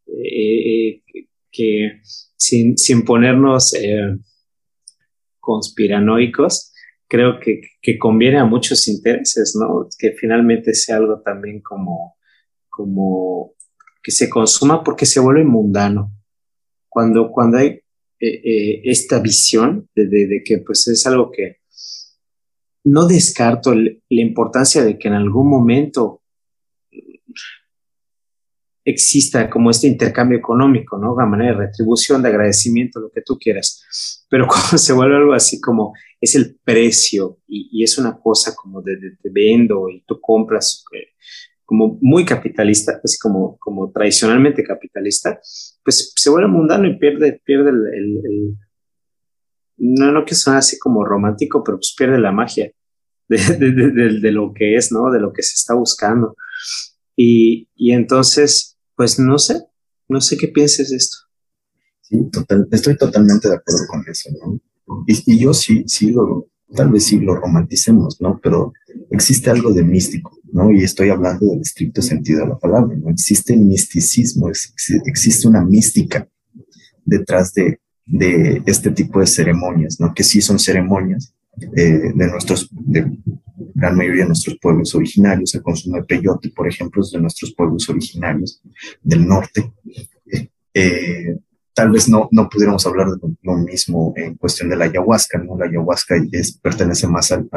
Eh, 0.06 1.02
que 1.50 2.00
sin, 2.36 2.78
sin 2.78 3.04
ponernos 3.04 3.74
conspiranoicos, 5.38 6.72
creo 7.08 7.38
que, 7.40 7.60
que, 7.82 7.98
conviene 7.98 8.38
a 8.38 8.46
muchos 8.46 8.88
intereses, 8.88 9.54
¿no? 9.60 9.86
Que 9.98 10.12
finalmente 10.12 10.72
sea 10.72 10.96
algo 10.96 11.20
también 11.20 11.60
como, 11.60 12.16
como 12.70 13.54
que 14.02 14.10
se 14.10 14.30
consuma 14.30 14.82
porque 14.82 15.04
se 15.04 15.20
vuelve 15.20 15.44
mundano. 15.44 16.10
Cuando, 16.88 17.30
cuando 17.30 17.58
hay 17.58 17.82
eh, 18.18 18.40
eh, 18.44 18.80
esta 18.84 19.20
visión 19.20 19.90
de, 19.94 20.06
de, 20.06 20.42
que 20.42 20.58
pues 20.58 20.88
es 20.88 21.06
algo 21.06 21.30
que 21.30 21.58
no 22.84 23.06
descarto 23.06 23.74
la 23.74 23.92
importancia 24.08 24.82
de 24.82 24.98
que 24.98 25.08
en 25.08 25.14
algún 25.14 25.50
momento 25.50 26.21
exista 28.84 29.48
como 29.48 29.70
este 29.70 29.86
intercambio 29.86 30.38
económico, 30.38 30.98
¿no? 30.98 31.18
A 31.18 31.26
manera 31.26 31.52
de 31.52 31.66
retribución, 31.66 32.22
de 32.22 32.28
agradecimiento, 32.28 33.00
lo 33.00 33.10
que 33.10 33.22
tú 33.22 33.38
quieras. 33.38 34.26
Pero 34.28 34.46
cuando 34.48 34.78
se 34.78 34.92
vuelve 34.92 35.16
algo 35.16 35.34
así 35.34 35.60
como 35.60 35.94
es 36.20 36.34
el 36.34 36.56
precio 36.64 37.38
y, 37.46 37.82
es 37.82 37.98
una 37.98 38.18
cosa 38.18 38.54
como 38.54 38.80
de, 38.82 38.96
te 39.20 39.30
vendo 39.30 39.88
y 39.88 40.04
tú 40.06 40.20
compras 40.20 40.84
eh, 40.92 41.08
como 41.64 41.98
muy 42.00 42.24
capitalista, 42.24 43.00
así 43.02 43.18
como, 43.18 43.56
como 43.58 43.90
tradicionalmente 43.90 44.62
capitalista, 44.62 45.40
pues 45.82 46.12
se 46.14 46.30
vuelve 46.30 46.48
mundano 46.48 46.86
y 46.86 46.98
pierde, 46.98 47.40
pierde 47.44 47.70
el, 47.70 48.56
no, 49.78 50.12
no 50.12 50.24
que 50.24 50.34
suena 50.34 50.58
así 50.58 50.78
como 50.78 51.04
romántico, 51.04 51.64
pero 51.64 51.78
pues 51.78 51.94
pierde 51.96 52.18
la 52.18 52.30
magia 52.30 52.70
de, 53.28 53.38
de, 54.20 54.32
lo 54.32 54.52
que 54.52 54.76
es, 54.76 54.92
¿no? 54.92 55.10
De 55.10 55.18
lo 55.18 55.32
que 55.32 55.42
se 55.42 55.54
está 55.54 55.74
buscando. 55.74 56.36
Y, 57.16 57.68
y 57.74 57.92
entonces, 57.92 58.71
pues 59.02 59.18
no 59.18 59.36
sé, 59.36 59.60
no 60.08 60.20
sé 60.20 60.36
qué 60.36 60.46
pienses 60.46 60.90
de 60.90 60.96
esto. 60.96 61.16
Sí, 62.02 62.18
total, 62.30 62.68
estoy 62.70 62.96
totalmente 62.96 63.48
de 63.48 63.56
acuerdo 63.56 63.84
con 63.88 64.04
eso, 64.08 64.30
¿no? 64.30 64.60
Y, 65.08 65.40
yo 65.40 65.52
sí, 65.52 65.82
sí 65.88 66.12
lo, 66.12 66.46
tal 66.76 66.92
vez 66.92 67.06
sí 67.06 67.18
lo 67.18 67.34
romanticemos, 67.34 68.20
¿no? 68.20 68.38
Pero 68.40 68.72
existe 69.10 69.50
algo 69.50 69.72
de 69.72 69.82
místico, 69.82 70.38
¿no? 70.52 70.70
Y 70.70 70.84
estoy 70.84 71.08
hablando 71.08 71.46
del 71.46 71.62
estricto 71.62 72.00
sentido 72.00 72.42
de 72.42 72.50
la 72.50 72.58
palabra, 72.60 72.94
¿no? 72.94 73.10
Existe 73.10 73.56
misticismo, 73.56 74.48
existe 74.48 75.48
una 75.48 75.64
mística 75.64 76.28
detrás 77.04 77.52
de, 77.54 77.80
de 78.06 78.62
este 78.66 78.92
tipo 78.92 79.18
de 79.18 79.26
ceremonias, 79.26 79.98
¿no? 79.98 80.14
Que 80.14 80.22
sí 80.22 80.40
son 80.40 80.60
ceremonias 80.60 81.34
eh, 81.76 82.12
de 82.14 82.26
nuestros, 82.28 82.68
de 82.70 83.10
gran 83.74 83.96
mayoría 83.96 84.22
de 84.22 84.28
nuestros 84.28 84.58
pueblos 84.58 84.94
originarios, 84.94 85.54
el 85.54 85.62
consumo 85.62 85.96
de 85.96 86.04
peyote, 86.04 86.50
por 86.50 86.68
ejemplo, 86.68 87.02
es 87.02 87.10
de 87.10 87.20
nuestros 87.20 87.52
pueblos 87.54 87.88
originarios 87.88 88.60
del 89.02 89.26
norte. 89.26 89.72
Eh, 90.74 91.36
tal 91.74 91.90
vez 91.90 92.08
no, 92.08 92.28
no 92.30 92.48
pudiéramos 92.48 92.86
hablar 92.86 93.08
de 93.10 93.18
lo 93.42 93.54
mismo 93.54 94.12
en 94.16 94.36
cuestión 94.36 94.68
de 94.68 94.76
la 94.76 94.86
ayahuasca, 94.86 95.38
¿no? 95.38 95.56
La 95.56 95.66
ayahuasca 95.66 96.16
es, 96.30 96.58
pertenece 96.58 97.06
más 97.06 97.32
al, 97.32 97.48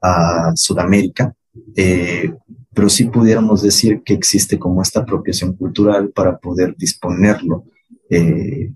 a 0.00 0.52
Sudamérica, 0.54 1.34
eh, 1.76 2.32
pero 2.74 2.88
sí 2.88 3.04
pudiéramos 3.04 3.62
decir 3.62 4.02
que 4.04 4.14
existe 4.14 4.58
como 4.58 4.82
esta 4.82 5.00
apropiación 5.00 5.54
cultural 5.54 6.10
para 6.10 6.38
poder 6.38 6.74
disponerlo 6.76 7.64
eh, 8.10 8.72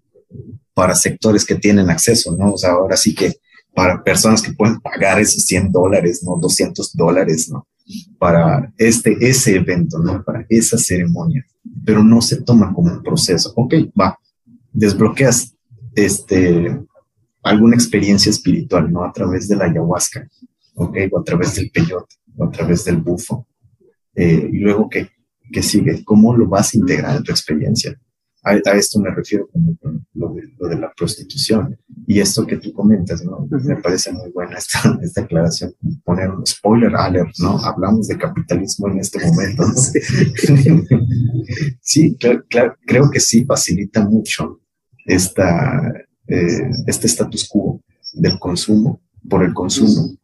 para 0.74 0.94
sectores 0.94 1.44
que 1.44 1.54
tienen 1.54 1.90
acceso, 1.90 2.36
¿no? 2.36 2.52
O 2.52 2.58
sea, 2.58 2.72
ahora 2.72 2.96
sí 2.96 3.14
que 3.14 3.34
para 3.76 4.02
personas 4.02 4.40
que 4.40 4.54
pueden 4.54 4.80
pagar 4.80 5.20
esos 5.20 5.44
100 5.44 5.70
dólares, 5.70 6.22
¿no? 6.24 6.38
200 6.40 6.96
dólares, 6.96 7.50
¿no? 7.50 7.68
Para 8.18 8.72
este, 8.78 9.14
ese 9.20 9.56
evento, 9.56 9.98
¿no? 9.98 10.24
Para 10.24 10.46
esa 10.48 10.78
ceremonia, 10.78 11.44
pero 11.84 12.02
no 12.02 12.22
se 12.22 12.40
toma 12.40 12.72
como 12.72 12.90
un 12.90 13.02
proceso. 13.02 13.52
Ok, 13.54 13.74
va, 14.00 14.18
desbloqueas 14.72 15.54
este, 15.94 16.80
alguna 17.42 17.76
experiencia 17.76 18.30
espiritual, 18.30 18.90
¿no? 18.90 19.04
A 19.04 19.12
través 19.12 19.46
de 19.46 19.56
la 19.56 19.66
ayahuasca, 19.66 20.26
ok, 20.74 20.96
o 21.12 21.20
a 21.20 21.24
través 21.24 21.54
del 21.56 21.70
peyote, 21.70 22.16
o 22.34 22.44
a 22.44 22.50
través 22.50 22.82
del 22.86 22.96
bufo. 22.96 23.46
Eh, 24.14 24.48
y 24.54 24.56
luego, 24.56 24.88
¿qué, 24.88 25.10
¿qué 25.52 25.62
sigue? 25.62 26.02
¿Cómo 26.02 26.34
lo 26.34 26.48
vas 26.48 26.72
a 26.72 26.78
integrar 26.78 27.14
en 27.14 27.22
tu 27.24 27.30
experiencia? 27.30 27.94
A, 28.46 28.54
esto 28.54 29.00
me 29.00 29.10
refiero 29.10 29.48
como 29.48 29.76
lo 30.14 30.34
de, 30.34 30.42
lo 30.56 30.68
de, 30.68 30.78
la 30.78 30.92
prostitución. 30.96 31.76
Y 32.06 32.20
esto 32.20 32.46
que 32.46 32.58
tú 32.58 32.72
comentas, 32.72 33.24
¿no? 33.24 33.48
Me 33.50 33.74
parece 33.82 34.12
muy 34.12 34.30
buena 34.30 34.56
esta, 34.56 34.96
esta 35.02 35.22
aclaración, 35.22 35.74
poner 36.04 36.30
un 36.30 36.46
spoiler 36.46 36.94
alert, 36.94 37.34
¿no? 37.40 37.58
Hablamos 37.58 38.06
de 38.06 38.16
capitalismo 38.16 38.88
en 38.88 39.00
este 39.00 39.18
momento, 39.26 39.66
¿no? 39.66 39.74
sí, 41.80 42.16
claro, 42.48 42.76
creo 42.86 43.10
que 43.10 43.18
sí 43.18 43.44
facilita 43.44 44.08
mucho 44.08 44.60
esta, 45.04 45.92
eh, 46.28 46.70
este 46.86 47.08
status 47.08 47.48
quo 47.48 47.82
del 48.12 48.38
consumo 48.38 49.02
por 49.28 49.42
el 49.42 49.52
consumo, 49.52 50.16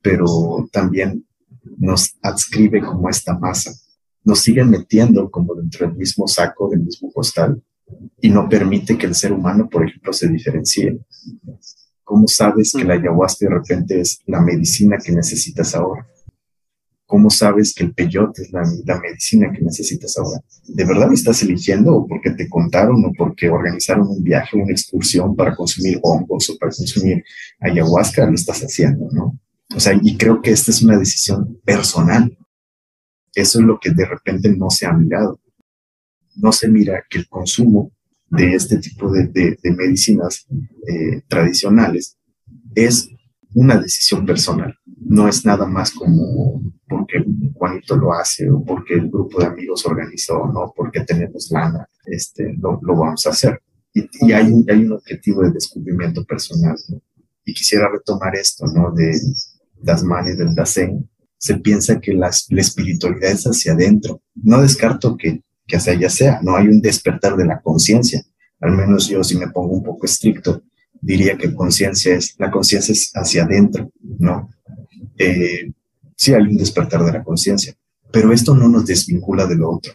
pero 0.00 0.68
también 0.70 1.26
nos 1.76 2.14
adscribe 2.22 2.80
como 2.80 3.10
esta 3.10 3.36
masa 3.36 3.72
nos 4.24 4.40
siguen 4.40 4.70
metiendo 4.70 5.30
como 5.30 5.54
dentro 5.54 5.86
del 5.86 5.96
mismo 5.96 6.26
saco, 6.26 6.68
del 6.68 6.80
mismo 6.80 7.12
costal, 7.12 7.62
y 8.20 8.30
no 8.30 8.48
permite 8.48 8.96
que 8.96 9.06
el 9.06 9.14
ser 9.14 9.32
humano, 9.32 9.68
por 9.68 9.86
ejemplo, 9.86 10.12
se 10.12 10.28
diferencie. 10.28 10.98
¿Cómo 12.02 12.26
sabes 12.26 12.72
que 12.72 12.84
la 12.84 12.94
ayahuasca 12.94 13.46
de 13.46 13.54
repente 13.54 14.00
es 14.00 14.20
la 14.26 14.40
medicina 14.40 14.98
que 15.02 15.12
necesitas 15.12 15.74
ahora? 15.74 16.06
¿Cómo 17.06 17.28
sabes 17.28 17.74
que 17.74 17.84
el 17.84 17.94
peyote 17.94 18.42
es 18.42 18.52
la, 18.52 18.62
la, 18.86 18.98
medicina 18.98 19.52
que 19.52 19.62
necesitas 19.62 20.16
ahora? 20.18 20.42
¿De 20.66 20.84
verdad 20.84 21.08
lo 21.08 21.12
estás 21.12 21.42
eligiendo 21.42 21.94
o 21.94 22.06
porque 22.06 22.30
te 22.30 22.48
contaron 22.48 23.04
o 23.04 23.12
porque 23.16 23.48
organizaron 23.50 24.08
un 24.08 24.22
viaje, 24.22 24.56
una 24.56 24.72
excursión 24.72 25.36
para 25.36 25.54
consumir 25.54 26.00
hongos 26.02 26.48
o 26.50 26.56
para 26.58 26.72
consumir 26.72 27.22
ayahuasca? 27.60 28.26
Lo 28.26 28.34
estás 28.34 28.60
haciendo, 28.62 29.08
¿no? 29.12 29.38
O 29.76 29.80
sea, 29.80 29.98
y 30.00 30.16
creo 30.16 30.40
que 30.40 30.50
esta 30.50 30.70
es 30.70 30.82
una 30.82 30.98
decisión 30.98 31.60
personal. 31.64 32.36
Eso 33.34 33.58
es 33.60 33.64
lo 33.64 33.78
que 33.78 33.90
de 33.90 34.06
repente 34.06 34.54
no 34.56 34.70
se 34.70 34.86
ha 34.86 34.92
mirado. 34.92 35.40
No 36.36 36.52
se 36.52 36.68
mira 36.68 37.04
que 37.08 37.18
el 37.18 37.28
consumo 37.28 37.92
de 38.30 38.54
este 38.54 38.78
tipo 38.78 39.10
de, 39.10 39.58
medicinas 39.76 40.46
eh, 40.88 41.22
tradicionales 41.28 42.18
es 42.74 43.08
una 43.54 43.78
decisión 43.78 44.26
personal. 44.26 44.74
No 44.96 45.28
es 45.28 45.44
nada 45.44 45.66
más 45.66 45.92
como 45.92 46.60
porque 46.88 47.24
Juanito 47.54 47.96
lo 47.96 48.12
hace 48.12 48.50
o 48.50 48.64
porque 48.64 48.94
el 48.94 49.08
grupo 49.08 49.40
de 49.40 49.46
amigos 49.46 49.86
organizó, 49.86 50.46
no 50.52 50.72
porque 50.76 51.00
tenemos 51.00 51.50
lana, 51.50 51.88
este, 52.06 52.54
lo, 52.58 52.78
vamos 52.82 53.26
a 53.26 53.30
hacer. 53.30 53.60
Y, 53.92 54.32
hay, 54.32 54.52
un, 54.52 54.92
objetivo 54.92 55.42
de 55.42 55.52
descubrimiento 55.52 56.24
personal. 56.24 56.76
Y 57.44 57.54
quisiera 57.54 57.88
retomar 57.88 58.34
esto, 58.34 58.66
¿no? 58.66 58.90
De 58.92 59.12
Dasman 59.80 60.26
y 60.28 60.36
del 60.36 60.54
Dasein, 60.54 61.08
se 61.44 61.58
piensa 61.58 62.00
que 62.00 62.14
la, 62.14 62.30
espiritualidad 62.30 63.32
es 63.32 63.44
hacia 63.44 63.74
adentro. 63.74 64.22
No 64.34 64.62
descarto 64.62 65.14
que, 65.14 65.42
que 65.66 65.76
hacia 65.76 65.92
allá 65.92 66.08
sea, 66.08 66.40
no 66.42 66.56
hay 66.56 66.68
un 66.68 66.80
despertar 66.80 67.36
de 67.36 67.44
la 67.44 67.60
conciencia. 67.60 68.24
Al 68.60 68.72
menos 68.72 69.08
yo, 69.08 69.22
si 69.22 69.36
me 69.36 69.50
pongo 69.50 69.74
un 69.74 69.82
poco 69.82 70.06
estricto, 70.06 70.62
diría 71.02 71.36
que 71.36 71.52
conciencia 71.52 72.14
es, 72.14 72.34
la 72.38 72.50
conciencia 72.50 72.92
es 72.92 73.10
hacia 73.14 73.44
adentro, 73.44 73.92
¿no? 74.18 74.48
Eh, 75.18 75.70
sí 76.16 76.32
hay 76.32 76.44
un 76.44 76.56
despertar 76.56 77.04
de 77.04 77.12
la 77.12 77.22
conciencia, 77.22 77.74
pero 78.10 78.32
esto 78.32 78.54
no 78.56 78.66
nos 78.66 78.86
desvincula 78.86 79.44
de 79.44 79.56
lo 79.56 79.70
otro. 79.70 79.92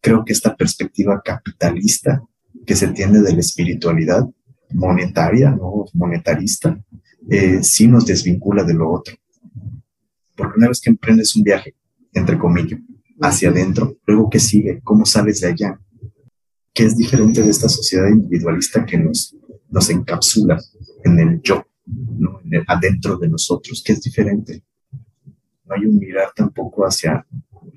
Creo 0.00 0.24
que 0.24 0.32
esta 0.32 0.56
perspectiva 0.56 1.20
capitalista 1.22 2.22
que 2.64 2.74
se 2.74 2.88
tiene 2.88 3.20
de 3.20 3.34
la 3.34 3.40
espiritualidad 3.40 4.26
monetaria, 4.70 5.50
¿no? 5.50 5.84
Monetarista, 5.92 6.82
eh, 7.28 7.62
sí 7.62 7.86
nos 7.86 8.06
desvincula 8.06 8.64
de 8.64 8.72
lo 8.72 8.90
otro. 8.90 9.14
Porque 10.36 10.58
una 10.58 10.68
vez 10.68 10.80
que 10.80 10.90
emprendes 10.90 11.36
un 11.36 11.42
viaje, 11.42 11.74
entre 12.12 12.38
comillas, 12.38 12.80
hacia 13.20 13.50
adentro, 13.50 13.96
luego 14.06 14.28
que 14.30 14.38
sigue, 14.38 14.80
¿cómo 14.82 15.04
sales 15.04 15.40
de 15.40 15.48
allá? 15.48 15.80
¿Qué 16.74 16.84
es 16.84 16.96
diferente 16.96 17.42
de 17.42 17.50
esta 17.50 17.68
sociedad 17.68 18.08
individualista 18.08 18.84
que 18.84 18.98
nos, 18.98 19.36
nos 19.68 19.90
encapsula 19.90 20.60
en 21.04 21.18
el 21.18 21.42
yo, 21.42 21.64
¿no? 21.86 22.40
adentro 22.66 23.16
de 23.18 23.28
nosotros? 23.28 23.82
¿Qué 23.84 23.92
es 23.92 24.02
diferente? 24.02 24.64
No 25.66 25.74
hay 25.74 25.84
un 25.86 25.98
mirar 25.98 26.32
tampoco 26.34 26.84
hacia 26.84 27.26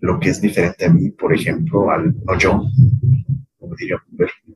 lo 0.02 0.20
que 0.20 0.30
es 0.30 0.42
diferente 0.42 0.86
a 0.86 0.94
mí, 0.94 1.10
por 1.12 1.34
ejemplo, 1.34 1.90
al 1.90 2.16
no 2.24 2.38
yo, 2.38 2.62
como 3.58 3.76
diría, 3.76 3.98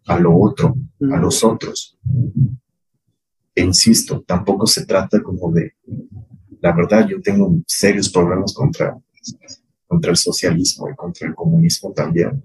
a 0.07 0.19
lo 0.19 0.38
otro, 0.38 0.75
a 1.12 1.17
los 1.17 1.43
otros. 1.43 1.97
E 3.55 3.63
insisto, 3.63 4.21
tampoco 4.21 4.65
se 4.67 4.85
trata 4.85 5.21
como 5.21 5.51
de 5.51 5.73
la 6.62 6.74
verdad 6.74 7.08
yo 7.08 7.22
tengo 7.22 7.56
serios 7.65 8.10
problemas 8.10 8.54
contra, 8.54 8.98
contra 9.88 10.12
el 10.12 10.17
socialismo 10.17 10.89
y 10.89 10.95
contra 10.95 11.28
el 11.28 11.36
comunismo 11.36 11.91
también. 11.93 12.43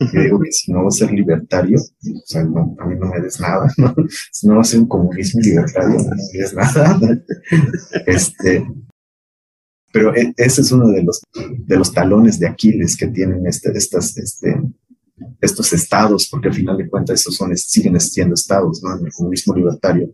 Yo 0.00 0.20
digo 0.20 0.40
que 0.40 0.52
si 0.52 0.72
no 0.72 0.82
va 0.82 0.88
a 0.88 0.92
ser 0.92 1.10
libertario, 1.10 1.78
o 1.80 2.22
sea, 2.24 2.42
a 2.42 2.44
mí 2.44 2.96
no 2.98 3.06
me 3.10 3.20
des 3.20 3.40
nada, 3.40 3.68
¿no? 3.78 3.94
Si 4.30 4.46
no 4.46 4.54
va 4.54 4.60
a 4.60 4.64
ser 4.64 4.80
un 4.80 4.88
comunismo 4.88 5.40
libertario, 5.40 5.98
no 5.98 6.10
me 6.10 6.38
des 6.38 6.54
nada. 6.54 7.00
Este, 8.06 8.64
pero 9.92 10.14
e, 10.14 10.32
ese 10.36 10.60
es 10.60 10.70
uno 10.72 10.88
de 10.88 11.02
los, 11.02 11.20
de 11.66 11.76
los 11.76 11.92
talones 11.92 12.38
de 12.38 12.46
Aquiles 12.46 12.96
que 12.96 13.08
tienen 13.08 13.46
este, 13.46 13.76
estas, 13.76 14.16
este, 14.16 14.60
estos 15.40 15.72
estados, 15.72 16.28
porque 16.30 16.48
al 16.48 16.54
final 16.54 16.76
de 16.76 16.88
cuentas 16.88 17.20
esos 17.20 17.36
son, 17.36 17.56
siguen 17.56 17.98
siendo 17.98 18.34
estados, 18.34 18.82
¿no? 18.82 18.96
En 18.96 19.06
el 19.06 19.12
comunismo 19.12 19.54
libertario 19.54 20.10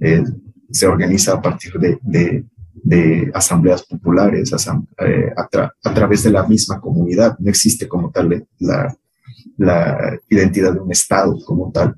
eh, 0.00 0.22
se 0.70 0.86
organiza 0.86 1.34
a 1.34 1.42
partir 1.42 1.72
de, 1.74 1.98
de, 2.02 2.44
de 2.74 3.30
asambleas 3.32 3.82
populares 3.84 4.52
eh, 4.98 5.32
a, 5.36 5.94
través 5.94 6.22
de 6.24 6.30
la 6.30 6.46
misma 6.46 6.80
comunidad. 6.80 7.36
No 7.38 7.50
existe 7.50 7.88
como 7.88 8.10
tal 8.10 8.46
la, 8.58 10.18
identidad 10.28 10.72
de 10.72 10.80
un 10.80 10.90
Estado 10.90 11.38
como 11.44 11.70
tal. 11.70 11.94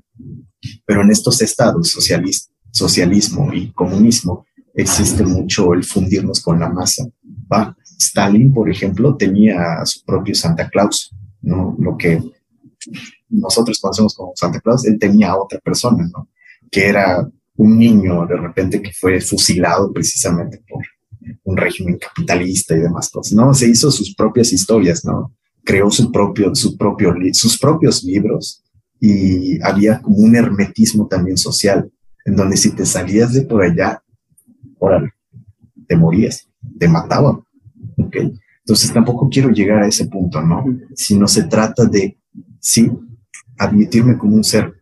Pero 0.85 1.01
en 1.01 1.11
estos 1.11 1.41
estados, 1.41 1.95
socialismo 2.71 3.53
y 3.53 3.71
comunismo, 3.71 4.45
existe 4.73 5.23
mucho 5.23 5.73
el 5.73 5.83
fundirnos 5.83 6.41
con 6.41 6.59
la 6.59 6.69
masa. 6.69 7.05
¿va? 7.51 7.75
Stalin, 7.99 8.53
por 8.53 8.69
ejemplo, 8.69 9.15
tenía 9.15 9.81
a 9.81 9.85
su 9.85 10.03
propio 10.05 10.35
Santa 10.35 10.69
Claus, 10.69 11.15
¿no? 11.41 11.75
Lo 11.79 11.97
que 11.97 12.21
nosotros 13.29 13.79
conocemos 13.79 14.15
como 14.15 14.33
Santa 14.35 14.59
Claus, 14.59 14.85
él 14.85 14.99
tenía 14.99 15.31
a 15.31 15.37
otra 15.37 15.59
persona, 15.59 16.07
¿no? 16.13 16.29
Que 16.69 16.87
era 16.87 17.27
un 17.57 17.77
niño 17.77 18.25
de 18.25 18.37
repente 18.37 18.81
que 18.81 18.91
fue 18.91 19.19
fusilado 19.19 19.91
precisamente 19.91 20.63
por 20.67 20.83
un 21.43 21.57
régimen 21.57 21.97
capitalista 21.97 22.75
y 22.75 22.79
demás 22.79 23.09
cosas, 23.09 23.33
¿no? 23.33 23.53
Se 23.53 23.69
hizo 23.69 23.91
sus 23.91 24.15
propias 24.15 24.53
historias, 24.53 25.03
¿no? 25.03 25.33
Creó 25.63 25.91
su 25.91 26.11
propio, 26.11 26.55
su 26.55 26.77
propio, 26.77 27.13
sus 27.33 27.57
propios 27.57 28.03
libros 28.03 28.63
y 28.99 29.61
había 29.61 30.01
como 30.01 30.17
un 30.17 30.35
hermetismo 30.35 31.07
también 31.07 31.37
social, 31.37 31.91
en 32.25 32.35
donde 32.35 32.57
si 32.57 32.71
te 32.71 32.85
salías 32.85 33.33
de 33.33 33.41
por 33.41 33.63
allá, 33.63 34.01
órale, 34.79 35.11
te 35.87 35.95
morías, 35.95 36.47
te 36.79 36.87
mataban, 36.87 37.41
¿ok? 37.97 38.15
Entonces 38.59 38.91
tampoco 38.93 39.29
quiero 39.29 39.49
llegar 39.49 39.83
a 39.83 39.87
ese 39.87 40.07
punto, 40.07 40.41
¿no? 40.41 40.65
Si 40.93 41.17
no 41.17 41.27
se 41.27 41.43
trata 41.43 41.85
de, 41.85 42.17
sí, 42.59 42.91
admitirme 43.57 44.17
como 44.17 44.35
un 44.35 44.43
ser 44.43 44.76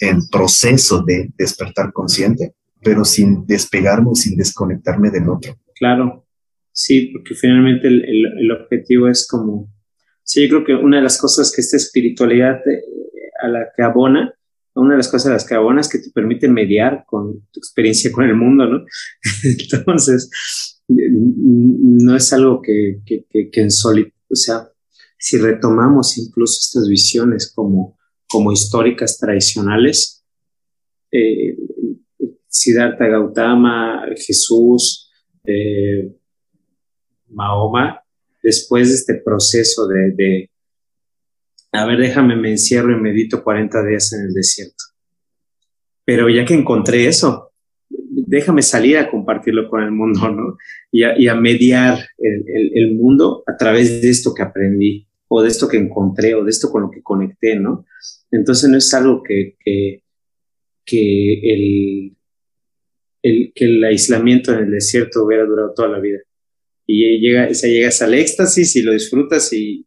en 0.00 0.26
proceso 0.28 1.02
de 1.02 1.30
despertar 1.36 1.92
consciente, 1.92 2.54
pero 2.82 3.04
sin 3.04 3.46
despegarme, 3.46 4.14
sin 4.14 4.36
desconectarme 4.36 5.10
del 5.10 5.28
otro. 5.28 5.58
Claro, 5.74 6.26
sí, 6.72 7.10
porque 7.12 7.34
finalmente 7.34 7.88
el, 7.88 8.04
el, 8.04 8.50
objetivo 8.50 9.08
es 9.08 9.28
como, 9.28 9.70
sí, 10.22 10.42
yo 10.42 10.48
creo 10.48 10.64
que 10.64 10.84
una 10.84 10.96
de 10.96 11.02
las 11.02 11.18
cosas 11.18 11.52
que 11.54 11.60
esta 11.60 11.76
espiritualidad 11.76 12.56
eh, 12.66 12.82
a 13.42 13.48
la 13.48 13.68
que 13.76 13.82
abona, 13.82 14.34
una 14.74 14.92
de 14.92 14.96
las 14.98 15.08
cosas 15.08 15.26
a 15.26 15.34
las 15.34 15.46
que 15.46 15.54
abona 15.54 15.82
es 15.82 15.88
que 15.88 15.98
te 15.98 16.10
permite 16.10 16.48
mediar 16.48 17.04
con 17.06 17.46
tu 17.50 17.60
experiencia 17.60 18.10
con 18.10 18.24
el 18.24 18.34
mundo, 18.34 18.66
¿no? 18.66 18.84
Entonces, 19.44 20.30
no 20.88 22.16
es 22.16 22.32
algo 22.32 22.62
que, 22.62 23.00
que, 23.04 23.26
que, 23.28 23.50
que 23.50 23.60
en 23.60 23.70
solitario, 23.70 24.14
o 24.30 24.34
sea, 24.34 24.68
si 25.18 25.36
retomamos 25.36 26.16
incluso 26.16 26.58
estas 26.60 26.88
visiones 26.88 27.52
como, 27.54 27.98
como 28.30 28.52
históricas 28.52 29.18
tradicionales, 29.18 30.24
eh, 31.10 31.56
Siddhartha 32.46 33.06
Gautama, 33.06 34.04
Jesús, 34.16 35.10
eh, 35.44 36.12
Mahoma, 37.28 38.02
después 38.42 38.88
de 38.88 38.94
este 38.94 39.14
proceso 39.14 39.86
de, 39.88 40.50
a 41.72 41.86
ver, 41.86 41.98
déjame, 41.98 42.36
me 42.36 42.50
encierro 42.50 42.92
y 42.92 43.00
medito 43.00 43.42
40 43.42 43.86
días 43.86 44.12
en 44.12 44.26
el 44.26 44.32
desierto. 44.32 44.84
Pero 46.04 46.28
ya 46.28 46.44
que 46.44 46.54
encontré 46.54 47.06
eso, 47.06 47.52
déjame 47.88 48.62
salir 48.62 48.98
a 48.98 49.10
compartirlo 49.10 49.68
con 49.68 49.82
el 49.82 49.92
mundo, 49.92 50.28
¿no? 50.30 50.56
Y 50.90 51.28
a, 51.28 51.34
mediar 51.34 51.98
el, 52.18 52.94
mundo 52.94 53.44
a 53.46 53.56
través 53.56 54.02
de 54.02 54.10
esto 54.10 54.34
que 54.34 54.42
aprendí, 54.42 55.06
o 55.32 55.42
de 55.42 55.48
esto 55.48 55.68
que 55.68 55.76
encontré, 55.76 56.34
o 56.34 56.44
de 56.44 56.50
esto 56.50 56.70
con 56.70 56.82
lo 56.82 56.90
que 56.90 57.02
conecté, 57.02 57.54
¿no? 57.54 57.86
Entonces 58.32 58.68
no 58.68 58.76
es 58.76 58.92
algo 58.92 59.22
que, 59.22 59.56
que, 60.84 61.52
el, 61.54 62.16
el, 63.22 63.52
que 63.54 63.64
el 63.64 63.84
aislamiento 63.84 64.52
en 64.52 64.64
el 64.64 64.70
desierto 64.72 65.24
hubiera 65.24 65.44
durado 65.44 65.72
toda 65.72 65.88
la 65.88 66.00
vida. 66.00 66.18
Y 66.84 67.20
llega, 67.20 67.46
o 67.48 67.54
sea, 67.54 67.70
llegas 67.70 68.02
al 68.02 68.14
éxtasis 68.14 68.74
y 68.74 68.82
lo 68.82 68.92
disfrutas 68.92 69.52
y, 69.52 69.86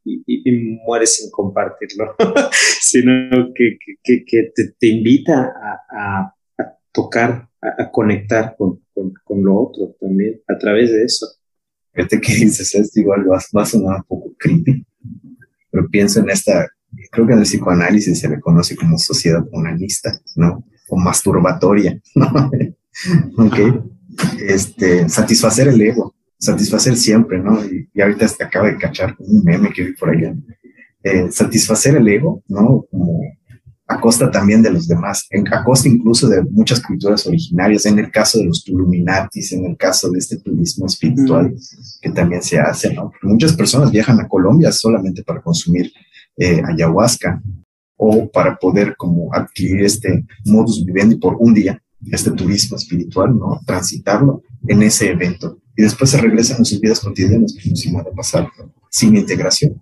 mueres 0.86 1.18
sin 1.18 1.30
compartirlo, 1.30 2.16
sino 2.82 3.54
que, 3.54 3.78
que, 4.02 4.52
te, 4.80 4.88
invita 4.88 5.44
a, 5.44 6.34
a, 6.58 6.78
tocar, 6.94 7.50
a, 7.62 7.92
conectar 7.92 8.56
con, 8.58 8.82
con, 9.26 9.44
lo 9.44 9.60
otro 9.60 9.94
también 10.00 10.42
a 10.48 10.58
través 10.58 10.94
de 10.94 11.04
eso. 11.04 11.28
Fíjate 11.94 12.22
que 12.22 12.34
dices 12.34 12.74
esto, 12.74 13.00
igual 13.02 13.30
va, 13.30 13.40
va 13.56 13.64
a 13.64 13.66
sonar 13.66 13.98
un 13.98 14.04
poco 14.04 14.34
creepy, 14.40 14.86
pero 15.74 15.90
pienso 15.90 16.20
en 16.20 16.30
esta, 16.30 16.70
creo 17.12 17.26
que 17.26 17.34
en 17.34 17.40
el 17.40 17.46
psicoanálisis 17.46 18.20
se 18.20 18.30
le 18.30 18.40
conoce 18.40 18.76
como 18.76 19.00
sociedad 19.00 19.44
onanista, 19.52 20.22
¿no? 20.36 20.64
O 20.88 20.98
masturbatoria, 20.98 22.00
¿no? 22.16 22.52
ok. 23.38 23.84
Este, 24.40 25.10
satisfacer 25.10 25.70
el 25.70 25.82
ego, 25.82 26.14
satisfacer 26.38 26.96
siempre, 26.96 27.40
¿no? 27.40 27.60
Y, 27.66 27.90
ahorita 28.00 28.28
te 28.28 28.44
acaba 28.44 28.68
de 28.68 28.78
cachar 28.78 29.16
un 29.18 29.44
meme 29.44 29.72
que 29.74 29.84
vi 29.84 29.94
por 29.94 30.12
allá. 30.12 30.36
Eh, 31.02 31.32
satisfacer 31.32 31.96
el 31.96 32.08
ego, 32.08 32.44
¿no? 32.48 32.86
Como 32.92 33.22
a 33.94 34.00
costa 34.00 34.32
también 34.32 34.62
de 34.62 34.72
los 34.72 34.88
demás, 34.88 35.28
a 35.52 35.64
costa 35.64 35.88
incluso 35.88 36.28
de 36.28 36.44
muchas 36.44 36.82
culturas 36.82 37.26
originarias, 37.28 37.86
en 37.86 38.00
el 38.00 38.12
caso 38.12 38.40
de 38.40 38.46
los 38.46 38.64
Tuluminatis, 38.64 39.52
en 39.54 39.66
el 39.66 39.78
caso 39.78 40.10
de 40.12 40.20
este 40.20 40.38
turismo 40.38 40.86
espiritual 40.86 41.52
mm. 41.52 41.58
que 42.02 42.10
también 42.12 42.42
se 42.42 42.60
hace, 42.60 42.94
¿no? 42.94 43.12
Muchas 43.22 43.54
personas 43.54 43.92
viajan 43.92 44.20
a 44.20 44.28
Colombia 44.28 44.72
solamente 44.72 45.24
para 45.24 45.42
consumir 45.42 45.92
eh, 46.38 46.62
ayahuasca 46.66 47.42
o 47.98 48.30
para 48.30 48.58
poder 48.58 48.96
como 48.98 49.34
adquirir 49.34 49.84
este 49.84 50.26
modus 50.46 50.84
vivendi 50.86 51.16
por 51.16 51.36
un 51.40 51.54
día, 51.54 51.82
este 52.12 52.32
turismo 52.32 52.78
espiritual, 52.78 53.38
¿no? 53.38 53.60
Transitarlo 53.66 54.44
en 54.68 54.84
ese 54.84 55.12
evento. 55.12 55.60
Y 55.76 55.84
después 55.84 56.10
se 56.10 56.18
regresan 56.18 56.62
a 56.62 56.66
sus 56.66 56.80
vidas 56.80 57.00
cotidianas 57.00 57.56
como 57.62 57.76
si 57.76 57.92
nada 57.92 58.12
pasara, 58.16 58.52
¿no? 58.58 58.74
sin 58.90 59.18
integración. 59.18 59.82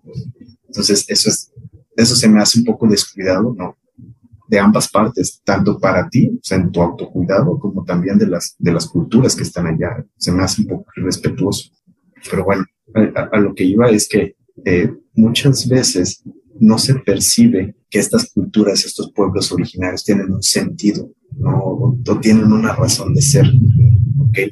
Entonces, 0.67 1.03
eso 1.09 1.29
es, 1.29 1.51
eso 1.97 2.15
se 2.15 2.29
me 2.29 2.41
hace 2.41 2.59
un 2.59 2.65
poco 2.65 2.87
descuidado, 2.87 3.53
¿no? 3.57 3.77
De 4.51 4.59
ambas 4.59 4.89
partes, 4.89 5.41
tanto 5.45 5.79
para 5.79 6.09
ti, 6.09 6.27
o 6.27 6.43
sea, 6.43 6.57
en 6.57 6.73
tu 6.73 6.81
autocuidado, 6.81 7.57
como 7.57 7.85
también 7.85 8.17
de 8.17 8.27
las, 8.27 8.53
de 8.59 8.73
las 8.73 8.85
culturas 8.85 9.33
que 9.33 9.43
están 9.43 9.65
allá. 9.65 10.05
Se 10.17 10.29
me 10.33 10.43
hace 10.43 10.63
un 10.63 10.67
poco 10.67 10.91
irrespetuoso. 10.97 11.71
Pero 12.29 12.43
bueno, 12.43 12.65
a, 13.31 13.39
lo 13.39 13.55
que 13.55 13.63
iba 13.63 13.89
es 13.89 14.09
que 14.09 14.35
eh, 14.65 14.93
muchas 15.13 15.69
veces 15.69 16.21
no 16.59 16.77
se 16.77 16.95
percibe 16.95 17.77
que 17.89 17.99
estas 17.99 18.29
culturas, 18.33 18.83
estos 18.83 19.13
pueblos 19.13 19.53
originarios 19.53 20.03
tienen 20.03 20.29
un 20.29 20.43
sentido, 20.43 21.09
no, 21.37 21.97
no 22.05 22.19
tienen 22.19 22.51
una 22.51 22.75
razón 22.75 23.13
de 23.13 23.21
ser. 23.21 23.45
¿okay? 24.19 24.51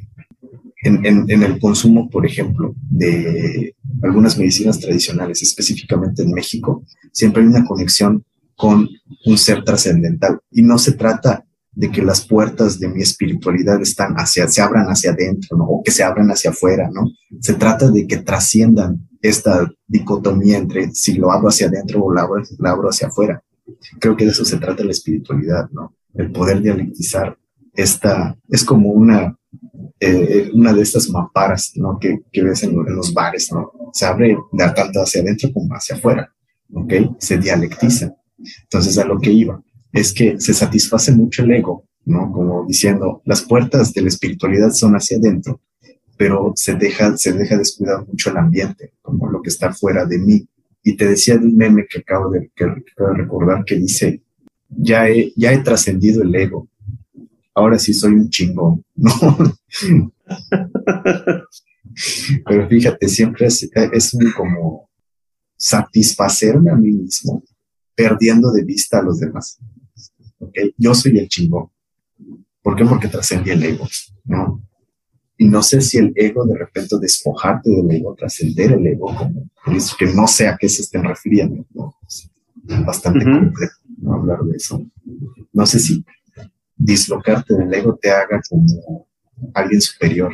En, 0.82 1.30
el 1.30 1.60
consumo, 1.60 2.10
por 2.10 2.26
ejemplo, 2.26 2.74
de 2.90 3.76
algunas 4.02 4.38
medicinas 4.38 4.80
tradicionales, 4.80 5.42
específicamente 5.42 6.24
en 6.24 6.32
México, 6.32 6.86
siempre 7.12 7.42
hay 7.42 7.50
una 7.50 7.66
conexión 7.66 8.24
con 8.60 8.90
un 9.26 9.38
ser 9.38 9.64
trascendental. 9.64 10.42
Y 10.52 10.64
no 10.64 10.78
se 10.78 10.92
trata 10.92 11.46
de 11.72 11.90
que 11.90 12.02
las 12.02 12.28
puertas 12.28 12.78
de 12.78 12.90
mi 12.90 13.02
espiritualidad 13.02 13.82
están 13.82 14.16
hacia, 14.16 14.50
se 14.50 14.62
abran 14.62 14.88
hacia 14.88 15.12
adentro, 15.12 15.58
¿no? 15.58 15.64
O 15.64 15.82
que 15.82 15.92
se 15.92 16.04
abran 16.04 16.30
hacia 16.30 16.50
afuera, 16.50 16.90
¿no? 16.92 17.10
Se 17.40 17.54
trata 17.54 17.90
de 17.90 18.06
que 18.06 18.18
trasciendan 18.18 19.08
esta 19.22 19.72
dicotomía 19.88 20.58
entre 20.58 20.92
si 20.92 21.14
lo 21.14 21.32
abro 21.32 21.48
hacia 21.48 21.68
adentro 21.68 22.04
o 22.04 22.12
lo 22.12 22.20
abro, 22.20 22.44
lo 22.58 22.70
abro 22.70 22.90
hacia 22.90 23.08
afuera. 23.08 23.42
Creo 23.98 24.18
que 24.18 24.26
de 24.26 24.32
eso 24.32 24.44
se 24.44 24.58
trata 24.58 24.84
la 24.84 24.92
espiritualidad, 24.92 25.70
¿no? 25.72 25.96
El 26.14 26.30
poder 26.34 26.62
dialectizar 26.62 27.38
esta, 27.74 28.38
es 28.50 28.66
como 28.66 28.90
una, 28.90 29.38
eh, 30.02 30.52
una 30.54 30.74
de 30.74 30.82
estas 30.82 31.10
maparas, 31.10 31.72
¿no? 31.76 31.98
Que, 31.98 32.24
que 32.30 32.44
ves 32.44 32.62
en, 32.64 32.76
los 32.76 33.14
bares, 33.14 33.54
¿no? 33.54 33.72
Se 33.94 34.06
abre 34.06 34.38
tanto 34.76 35.00
hacia 35.00 35.22
adentro 35.22 35.50
como 35.54 35.74
hacia 35.74 35.96
afuera, 35.96 36.30
¿ok? 36.74 36.94
Se 37.20 37.38
dialectiza. 37.38 38.14
Entonces, 38.64 38.98
a 38.98 39.06
lo 39.06 39.20
que 39.20 39.32
iba 39.32 39.62
es 39.92 40.14
que 40.14 40.40
se 40.40 40.54
satisface 40.54 41.12
mucho 41.12 41.44
el 41.44 41.52
ego, 41.52 41.86
¿no? 42.06 42.32
Como 42.32 42.66
diciendo, 42.66 43.22
las 43.26 43.42
puertas 43.42 43.94
de 43.94 44.02
la 44.02 44.08
espiritualidad 44.08 44.72
son 44.72 44.94
hacia 44.94 45.18
adentro, 45.18 45.62
pero 46.18 46.54
se 46.56 46.76
deja, 46.76 47.18
se 47.18 47.34
deja 47.34 47.58
descuidar 47.58 48.06
mucho 48.06 48.30
el 48.30 48.38
ambiente, 48.38 48.94
como 49.02 49.30
lo 49.30 49.42
que 49.42 49.50
está 49.50 49.74
fuera 49.74 50.06
de 50.06 50.20
mí. 50.20 50.48
Y 50.84 50.96
te 50.96 51.08
decía 51.08 51.38
de 51.38 51.46
un 51.46 51.56
meme 51.56 51.88
que 51.90 52.00
acabo 52.00 52.30
de, 52.32 52.50
recordar 53.16 53.64
que 53.66 53.76
dice, 53.76 54.22
ya 54.70 55.10
he, 55.10 55.32
ya 55.36 55.52
he 55.54 55.60
trascendido 55.60 56.24
el 56.24 56.34
ego, 56.36 56.68
ahora 57.54 57.80
sí 57.80 57.94
soy 57.94 58.14
un 58.14 58.30
chingón, 58.30 58.84
¿no? 58.96 59.12
pero 62.46 62.70
fíjate, 62.70 63.08
siempre 63.10 63.48
es, 63.48 63.70
es 63.74 64.18
como 64.36 64.90
satisfacerme 65.58 66.72
a 66.72 66.76
mí 66.76 66.92
mismo 66.92 67.44
perdiendo 68.00 68.50
de 68.54 68.64
vista 68.64 69.00
a 69.00 69.02
los 69.04 69.20
demás. 69.20 69.60
¿okay? 70.40 70.74
Yo 70.78 70.94
soy 70.94 71.20
el 71.20 71.28
chingón. 71.28 71.70
¿Por 72.62 72.78
qué? 72.78 72.86
Porque 72.86 73.10
trascendí 73.10 73.50
el 73.50 73.62
ego, 73.62 73.86
¿no? 74.24 74.64
Y 75.38 75.46
no 75.50 75.62
sé 75.62 75.82
si 75.82 75.98
el 75.98 76.14
ego, 76.16 76.46
de 76.46 76.58
repente, 76.58 76.96
despojarte 76.98 77.70
del 77.70 77.92
ego, 77.92 78.16
trascender 78.16 78.72
el 78.72 78.88
ego, 78.88 79.08
como 79.08 79.50
que 79.98 80.06
no 80.14 80.28
sé 80.28 80.48
a 80.48 80.58
qué 80.58 80.70
se 80.70 80.84
estén 80.84 81.04
refiriendo, 81.04 81.66
¿no? 81.74 81.96
Bastante 82.86 83.20
uh 83.20 83.28
-huh. 83.28 83.40
complejo 83.40 83.80
¿no? 83.98 84.14
hablar 84.14 84.44
de 84.44 84.56
eso. 84.56 84.82
No 85.52 85.66
sé 85.66 85.80
si 85.80 86.06
dislocarte 86.78 87.54
del 87.54 87.74
ego 87.74 87.98
te 88.02 88.12
haga 88.12 88.42
como 88.50 89.08
alguien 89.54 89.82
superior, 89.82 90.34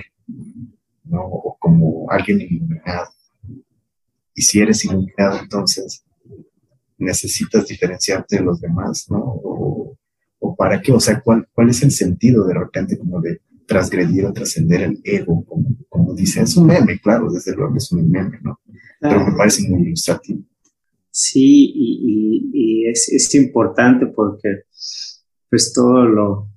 ¿no? 1.04 1.22
O 1.24 1.58
como 1.60 2.12
alguien 2.12 2.42
iluminado. 2.42 3.10
Y 4.36 4.42
si 4.44 4.60
eres 4.60 4.86
iluminado, 4.86 5.40
entonces 5.40 6.05
necesitas 6.98 7.68
diferenciarte 7.68 8.38
de 8.38 8.44
los 8.44 8.62
demás, 8.62 9.06
¿no? 9.10 9.20
O, 9.20 9.98
o, 10.40 10.56
para 10.56 10.82
qué, 10.82 10.92
o 10.92 11.00
sea, 11.00 11.22
¿cuál, 11.22 11.48
¿cuál 11.54 11.70
es 11.70 11.82
el 11.84 11.92
sentido 11.92 12.46
de 12.46 12.54
repente 12.54 12.98
como 12.98 13.22
de 13.22 13.42
transgredir 13.66 14.26
o 14.26 14.34
trascender 14.34 14.82
el 14.82 15.02
ego, 15.04 15.44
como, 15.46 15.76
como 15.90 16.14
dice, 16.14 16.42
es 16.42 16.56
un 16.56 16.68
meme, 16.68 17.00
claro, 17.00 17.32
desde 17.32 17.56
luego 17.56 17.76
es 17.76 17.92
un 17.92 18.10
meme, 18.10 18.40
¿no? 18.44 18.60
Claro. 19.00 19.18
Pero 19.18 19.32
me 19.32 19.38
parece 19.38 19.68
muy 19.68 19.82
ilustrativo. 19.84 20.42
Sí, 21.10 21.72
y, 21.74 22.00
y, 22.04 22.50
y 22.54 22.90
es, 22.90 23.10
es, 23.10 23.34
importante 23.36 24.08
porque 24.08 24.64
pues 25.50 25.72
todo 25.74 26.06
lo, 26.06 26.50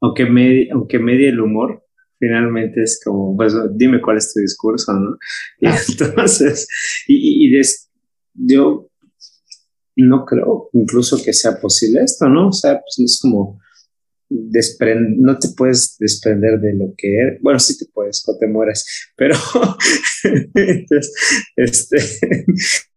aunque 0.00 0.26
medie, 0.26 0.68
aunque 0.72 0.98
medie 0.98 1.28
el 1.28 1.40
humor, 1.40 1.84
finalmente 2.18 2.82
es 2.82 3.00
como, 3.04 3.36
pues 3.36 3.54
dime 3.76 4.00
cuál 4.00 4.16
es 4.16 4.32
tu 4.32 4.40
discurso, 4.40 4.92
¿no? 4.92 5.16
Y 5.60 5.66
entonces, 5.88 6.66
y, 7.06 7.46
y 7.46 7.50
des, 7.52 7.90
yo 8.34 8.88
no 9.98 10.24
creo 10.24 10.70
incluso 10.72 11.22
que 11.22 11.32
sea 11.32 11.60
posible 11.60 12.02
esto, 12.02 12.28
¿no? 12.28 12.48
O 12.48 12.52
sea, 12.52 12.80
pues 12.80 12.98
es 12.98 13.18
como 13.20 13.60
no 14.30 15.38
te 15.38 15.48
puedes 15.56 15.96
desprender 15.98 16.60
de 16.60 16.74
lo 16.74 16.92
que 16.96 17.18
eres. 17.18 17.40
Bueno, 17.40 17.58
sí 17.58 17.78
te 17.78 17.86
puedes, 17.92 18.22
o 18.28 18.36
te 18.36 18.46
mueres, 18.46 18.84
pero 19.16 19.34
entonces, 20.54 21.12
este, 21.56 21.96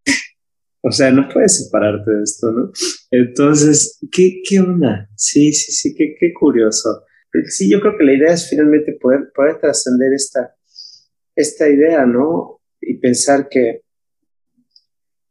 O 0.83 0.91
sea, 0.91 1.11
no 1.11 1.29
puedes 1.31 1.63
separarte 1.63 2.09
de 2.09 2.23
esto, 2.23 2.51
¿no? 2.51 2.71
Entonces, 3.11 3.99
¿qué, 4.11 4.41
qué 4.43 4.59
onda? 4.59 5.07
Sí, 5.15 5.53
sí, 5.53 5.71
sí, 5.71 5.93
qué, 5.95 6.15
qué 6.19 6.33
curioso. 6.33 7.03
Sí, 7.49 7.69
yo 7.69 7.79
creo 7.79 7.97
que 7.97 8.03
la 8.03 8.13
idea 8.13 8.33
es 8.33 8.49
finalmente 8.49 8.97
poder, 8.99 9.31
poder 9.33 9.59
trascender 9.59 10.11
esta, 10.13 10.55
esta 11.35 11.69
idea, 11.69 12.05
¿no? 12.05 12.61
Y 12.81 12.95
pensar 12.95 13.47
que, 13.47 13.83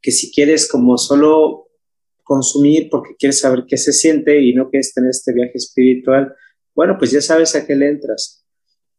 que 0.01 0.11
si 0.11 0.33
quieres 0.33 0.69
como 0.69 0.97
solo 0.99 1.69
consumir 2.23 2.89
porque 2.91 3.17
quieres 3.19 3.41
saber 3.41 3.65
qué 3.67 3.77
se 3.77 3.93
siente 3.93 4.41
y 4.41 4.55
no 4.55 4.71
quieres 4.71 4.95
tener 4.95 5.11
este 5.11 5.33
viaje 5.33 5.55
espiritual, 5.55 6.35
bueno, 6.75 6.97
pues 6.99 7.11
ya 7.11 7.21
sabes 7.21 7.55
a 7.57 7.67
qué 7.67 7.75
le 7.75 7.89
entras. 7.89 8.45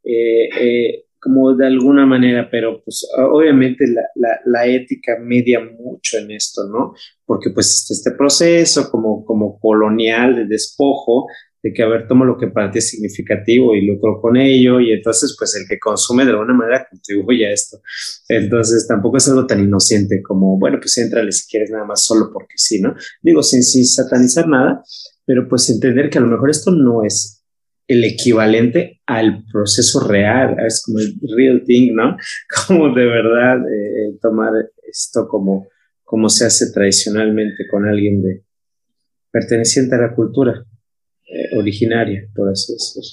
Eh, 0.04 0.50
eh, 0.60 1.06
como 1.22 1.54
de 1.56 1.68
alguna 1.68 2.06
manera, 2.06 2.50
pero 2.50 2.84
pues 2.84 3.08
obviamente 3.16 3.86
la, 4.16 4.40
la, 4.44 4.66
ética 4.66 5.20
media 5.20 5.60
mucho 5.60 6.18
en 6.18 6.32
esto, 6.32 6.64
¿no? 6.68 6.96
Porque 7.26 7.52
pues 7.52 7.90
este 7.92 8.12
proceso 8.18 8.90
como, 8.90 9.24
como 9.24 9.60
colonial 9.60 10.36
de 10.36 10.46
despojo, 10.48 11.28
de 11.64 11.74
que, 11.74 11.84
a 11.84 11.88
ver, 11.88 12.08
tomo 12.08 12.26
lo 12.26 12.38
que 12.38 12.48
para 12.48 12.72
ti 12.72 12.80
es 12.80 12.90
significativo 12.90 13.76
y 13.76 13.86
lucro 13.86 14.20
con 14.20 14.36
ello, 14.38 14.80
y 14.80 14.92
entonces 14.92 15.36
pues 15.38 15.56
el 15.56 15.68
que 15.68 15.80
consume 15.80 16.26
de 16.26 16.32
alguna 16.32 16.54
manera 16.54 16.88
contribuye 16.90 17.48
a 17.48 17.52
esto. 17.52 17.82
Entonces 18.28 18.88
tampoco 18.88 19.18
es 19.18 19.28
algo 19.30 19.46
tan 19.46 19.64
inocente 19.64 20.22
como, 20.22 20.58
bueno, 20.58 20.80
pues 20.80 20.98
entrale 20.98 21.32
si 21.32 21.48
quieres 21.48 21.70
nada 21.70 21.86
más 21.86 22.04
solo 22.04 22.32
porque 22.34 22.56
sí, 22.56 22.82
¿no? 22.82 22.96
Digo, 23.22 23.44
sin, 23.44 23.64
sin 23.64 23.86
satanizar 23.86 24.48
nada, 24.48 24.84
pero 25.26 25.48
pues 25.48 25.70
entender 25.70 26.10
que 26.10 26.18
a 26.18 26.22
lo 26.22 26.28
mejor 26.28 26.50
esto 26.50 26.72
no 26.72 27.04
es 27.04 27.44
el 27.88 28.04
equivalente 28.06 29.02
al 29.06 29.44
proceso 29.52 30.08
real, 30.08 30.56
es 30.66 30.82
como 30.84 31.00
el 31.00 31.16
real 31.36 31.64
thing, 31.66 31.94
¿no? 31.94 32.18
Como 32.68 32.94
de 32.96 33.06
verdad 33.06 33.58
eh, 33.58 34.18
tomar 34.22 34.54
esto 34.90 35.28
como, 35.28 35.68
como 36.04 36.30
se 36.30 36.46
hace 36.46 36.72
tradicionalmente 36.72 37.68
con 37.70 37.86
alguien 37.86 38.22
de 38.22 38.44
perteneciente 39.32 39.96
a 39.96 40.00
la 40.00 40.16
cultura 40.16 40.66
eh, 41.32 41.58
originaria, 41.58 42.28
por 42.36 42.50
así 42.50 42.74
decirlo. 42.74 43.10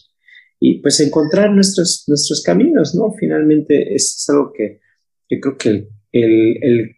Y 0.60 0.80
pues 0.80 0.98
encontrar 0.98 1.52
nuestros, 1.52 2.04
nuestros 2.08 2.42
caminos, 2.42 2.94
¿no? 2.94 3.12
Finalmente 3.18 3.94
es 3.94 4.26
algo 4.28 4.52
que, 4.52 4.80
que 5.28 5.38
creo 5.38 5.56
que 5.56 5.68
el, 5.68 5.88
el, 6.62 6.96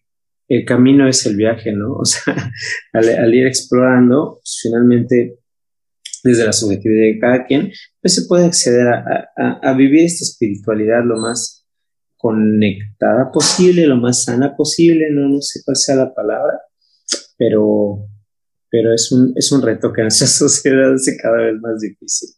el, 0.49 0.65
camino 0.65 1.07
es 1.07 1.27
el 1.27 1.37
viaje, 1.37 1.73
¿no? 1.73 1.93
O 1.99 2.05
sea, 2.07 2.53
al, 2.95 3.35
ir 3.35 3.47
explorando, 3.47 4.39
pues 4.43 4.61
finalmente 4.63 5.37
desde 6.25 6.47
la 6.47 6.53
subjetividad 6.53 7.15
de 7.15 7.19
cada 7.19 7.45
quien, 7.45 7.71
pues 8.01 8.15
se 8.15 8.27
puede 8.27 8.47
acceder 8.47 8.87
a, 8.89 9.75
vivir 9.75 10.05
esta 10.05 10.25
espiritualidad 10.25 11.03
lo 11.05 11.19
más 11.19 11.67
conectada 12.17 13.31
posible, 13.31 13.87
lo 13.87 13.97
más 13.97 14.25
sana 14.25 14.57
posible, 14.57 15.09
no, 15.11 15.29
no 15.29 15.41
sé 15.41 15.61
cuál 15.65 15.77
sea 15.77 15.97
la 15.97 16.15
palabra, 16.15 16.61
pero, 17.39 18.07
pero 18.71 18.95
es, 18.95 19.11
un, 19.13 19.33
es 19.37 19.51
un 19.53 19.63
reto 19.63 19.93
que 19.93 20.03
nuestra 20.03 20.27
sociedad 20.27 20.95
hace 20.95 21.17
cada 21.17 21.39
vez 21.39 21.61
más 21.61 21.81
difícil. 21.81 22.31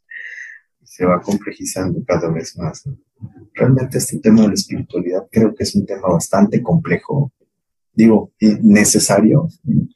Se 0.85 1.07
va 1.07 1.21
complejizando 1.21 2.03
cada 2.07 2.31
vez 2.31 2.57
más. 2.57 2.85
Realmente 3.55 3.99
este 3.99 4.19
tema 4.19 4.43
de 4.43 4.49
la 4.49 4.55
espiritualidad 4.55 5.27
creo 5.31 5.55
que 5.55 5.65
es 5.65 5.75
un 5.75 5.87
tema 5.87 6.09
bastante 6.09 6.63
complejo, 6.63 7.33
digo, 7.95 8.33
necesario, 8.63 9.49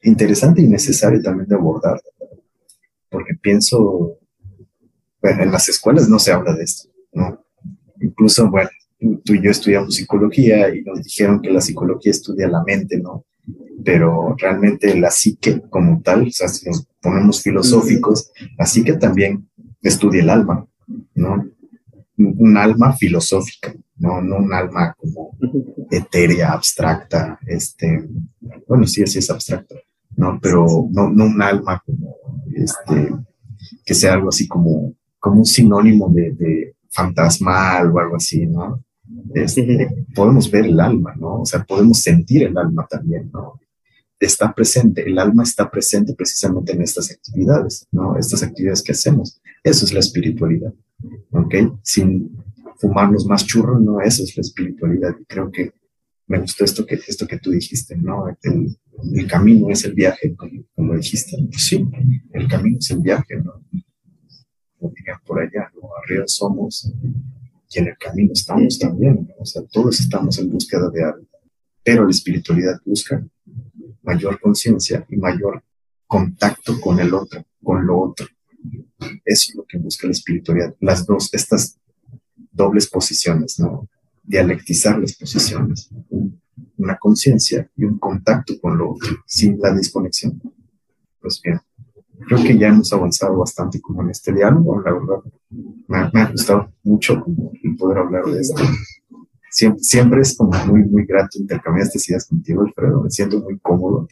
interesante 0.03 0.62
y 0.62 0.68
necesario 0.68 1.20
también 1.22 1.49
de 1.49 1.55
abordar 1.55 2.01
porque 3.16 3.34
pienso, 3.34 4.18
bueno, 5.22 5.43
en 5.43 5.51
las 5.51 5.70
escuelas 5.70 6.07
no 6.07 6.18
se 6.18 6.32
habla 6.32 6.55
de 6.55 6.64
esto, 6.64 6.91
¿no? 7.12 7.43
Incluso, 8.01 8.51
bueno, 8.51 8.68
tú 9.24 9.32
y 9.32 9.43
yo 9.43 9.51
estudiamos 9.51 9.95
psicología 9.95 10.74
y 10.74 10.82
nos 10.82 11.03
dijeron 11.03 11.41
que 11.41 11.51
la 11.51 11.62
psicología 11.62 12.11
estudia 12.11 12.47
la 12.47 12.62
mente, 12.64 12.99
¿no? 12.99 13.24
Pero 13.85 14.35
realmente 14.39 14.99
la 14.99 15.11
psique 15.11 15.62
como 15.70 16.01
tal, 16.03 16.29
o 16.29 16.31
sea, 16.31 16.49
si 16.49 16.68
nos 16.68 16.87
ponemos 17.01 17.43
filosóficos, 17.43 18.31
la 18.59 18.66
psique 18.66 18.95
también 18.95 19.49
estudia 19.83 20.22
el 20.22 20.31
alma, 20.31 20.66
¿no? 21.14 21.47
Un 22.16 22.57
alma 22.57 22.95
filosófica, 22.95 23.74
¿no? 23.99 24.20
No 24.22 24.37
un 24.39 24.53
alma 24.53 24.95
como 24.99 25.37
etérea, 25.91 26.53
abstracta, 26.53 27.39
este, 27.47 28.09
bueno, 28.66 28.87
sí, 28.87 29.07
sí 29.07 29.18
es 29.18 29.31
abstracta, 29.31 29.77
¿no? 30.16 30.39
Pero 30.41 30.89
no, 30.91 31.11
no 31.11 31.27
un 31.27 31.43
alma 31.43 31.83
como 31.85 32.16
este, 32.55 33.14
que 33.85 33.95
sea 33.95 34.14
algo 34.14 34.31
así 34.31 34.49
como, 34.49 34.95
como 35.18 35.39
un 35.39 35.47
sinónimo 35.47 36.09
de, 36.09 36.33
de 36.33 36.77
fantasmal 36.91 37.91
o 37.93 37.99
algo 37.99 38.16
así, 38.16 38.47
¿no? 38.47 38.83
Este, 39.35 39.89
podemos 40.14 40.51
ver 40.51 40.66
el 40.66 40.81
alma, 40.81 41.14
¿no? 41.16 41.43
O 41.43 41.47
sea, 41.47 41.62
podemos 41.64 42.01
sentir 42.01 42.45
el 42.45 42.57
alma 42.57 42.87
también, 42.89 43.31
¿no? 43.33 43.61
Está 44.18 44.54
presente, 44.54 45.02
el 45.06 45.18
alma 45.18 45.42
está 45.42 45.70
presente 45.70 46.14
precisamente 46.14 46.72
en 46.72 46.82
estas 46.82 47.10
actividades, 47.10 47.86
¿no? 47.92 48.16
Estas 48.16 48.42
actividades 48.42 48.82
que 48.82 48.92
hacemos. 48.92 49.40
Eso 49.62 49.84
es 49.84 49.92
la 49.92 50.00
espiritualidad, 50.00 50.72
¿ok? 51.30 51.54
Sin 51.82 52.36
fumarnos 52.78 53.26
más 53.26 53.44
churros, 53.46 53.80
¿no? 53.82 54.00
Eso 54.00 54.22
es 54.22 54.36
la 54.36 54.40
espiritualidad. 54.40 55.14
Creo 55.26 55.50
que 55.50 55.72
me 56.28 56.40
gustó 56.40 56.64
esto 56.64 56.86
que, 56.86 56.98
esto 57.06 57.26
que 57.26 57.38
tú 57.38 57.50
dijiste, 57.50 57.96
¿no? 57.96 58.26
El, 58.42 58.76
el 59.14 59.26
camino 59.26 59.70
es 59.70 59.84
el 59.84 59.92
viaje, 59.94 60.34
como, 60.74 60.94
dijiste. 60.96 61.36
Pues 61.50 61.66
sí, 61.66 61.86
el 62.32 62.48
camino 62.48 62.78
es 62.78 62.90
el 62.90 63.00
viaje, 63.00 63.36
¿no? 63.36 63.62
Como 64.78 64.92
dirían 64.94 65.18
por 65.26 65.40
allá, 65.40 65.70
¿no? 65.74 65.90
Arriba 66.02 66.24
somos 66.26 66.92
y 67.70 67.78
en 67.78 67.88
el 67.88 67.98
camino 67.98 68.32
estamos 68.32 68.78
también, 68.78 69.26
¿no? 69.28 69.34
O 69.38 69.44
sea, 69.44 69.62
todos 69.70 70.00
estamos 70.00 70.38
en 70.38 70.50
búsqueda 70.50 70.88
de 70.90 71.04
algo. 71.04 71.26
Pero 71.82 72.04
la 72.04 72.10
espiritualidad 72.10 72.80
busca 72.84 73.24
mayor 74.07 74.40
conciencia 74.40 75.04
y 75.11 75.16
mayor 75.16 75.62
contacto 76.07 76.80
con 76.80 76.98
el 77.00 77.12
otro, 77.12 77.44
con 77.62 77.86
lo 77.86 78.00
otro. 78.00 78.26
Eso 79.24 79.50
es 79.50 79.54
lo 79.54 79.64
que 79.64 79.76
busca 79.78 80.07
la 80.07 80.12
espiritualidad. 80.12 80.74
Las 80.80 81.04
dos, 81.04 81.28
estas 81.34 81.78
dobles 82.52 82.88
posiciones, 82.88 83.59
¿no? 83.59 83.88
dialectizar 84.26 84.98
las 84.98 85.14
posiciones, 85.14 85.88
una 86.78 86.96
conciencia 86.98 87.70
y 87.76 87.84
un 87.84 87.98
contacto 87.98 88.54
con 88.61 88.76
lo 88.76 88.92
otro, 88.92 89.16
sin 89.26 89.59
la 89.61 89.72
desconexión. 89.72 90.40
Pues 91.20 91.40
bien, 91.42 91.61
creo 92.26 92.42
que 92.42 92.59
ya 92.59 92.68
hemos 92.68 92.92
avanzado 92.92 93.38
bastante 93.38 93.80
como 93.80 94.02
en 94.02 94.11
este 94.11 94.32
diálogo, 94.32 94.80
la 94.80 94.92
verdad. 94.92 95.32
Me, 95.88 96.20
ha 96.20 96.30
gustado 96.30 96.72
mucho 96.82 97.24
poder 97.78 97.98
hablar 97.98 98.24
de 98.24 98.40
esto. 98.40 98.62
Siempre, 99.51 99.82
siempre, 99.82 100.20
es 100.20 100.36
como 100.36 100.53
muy, 100.66 100.84
muy 100.84 101.07
grato 101.07 101.38
intercambiar 101.38 101.86
estas 101.86 102.09
ideas 102.09 102.26
contigo, 102.26 102.62
Alfredo. 102.62 103.03
Me 103.03 103.11
siento 103.11 103.40
muy 103.40 103.59
cómodo. 103.59 104.09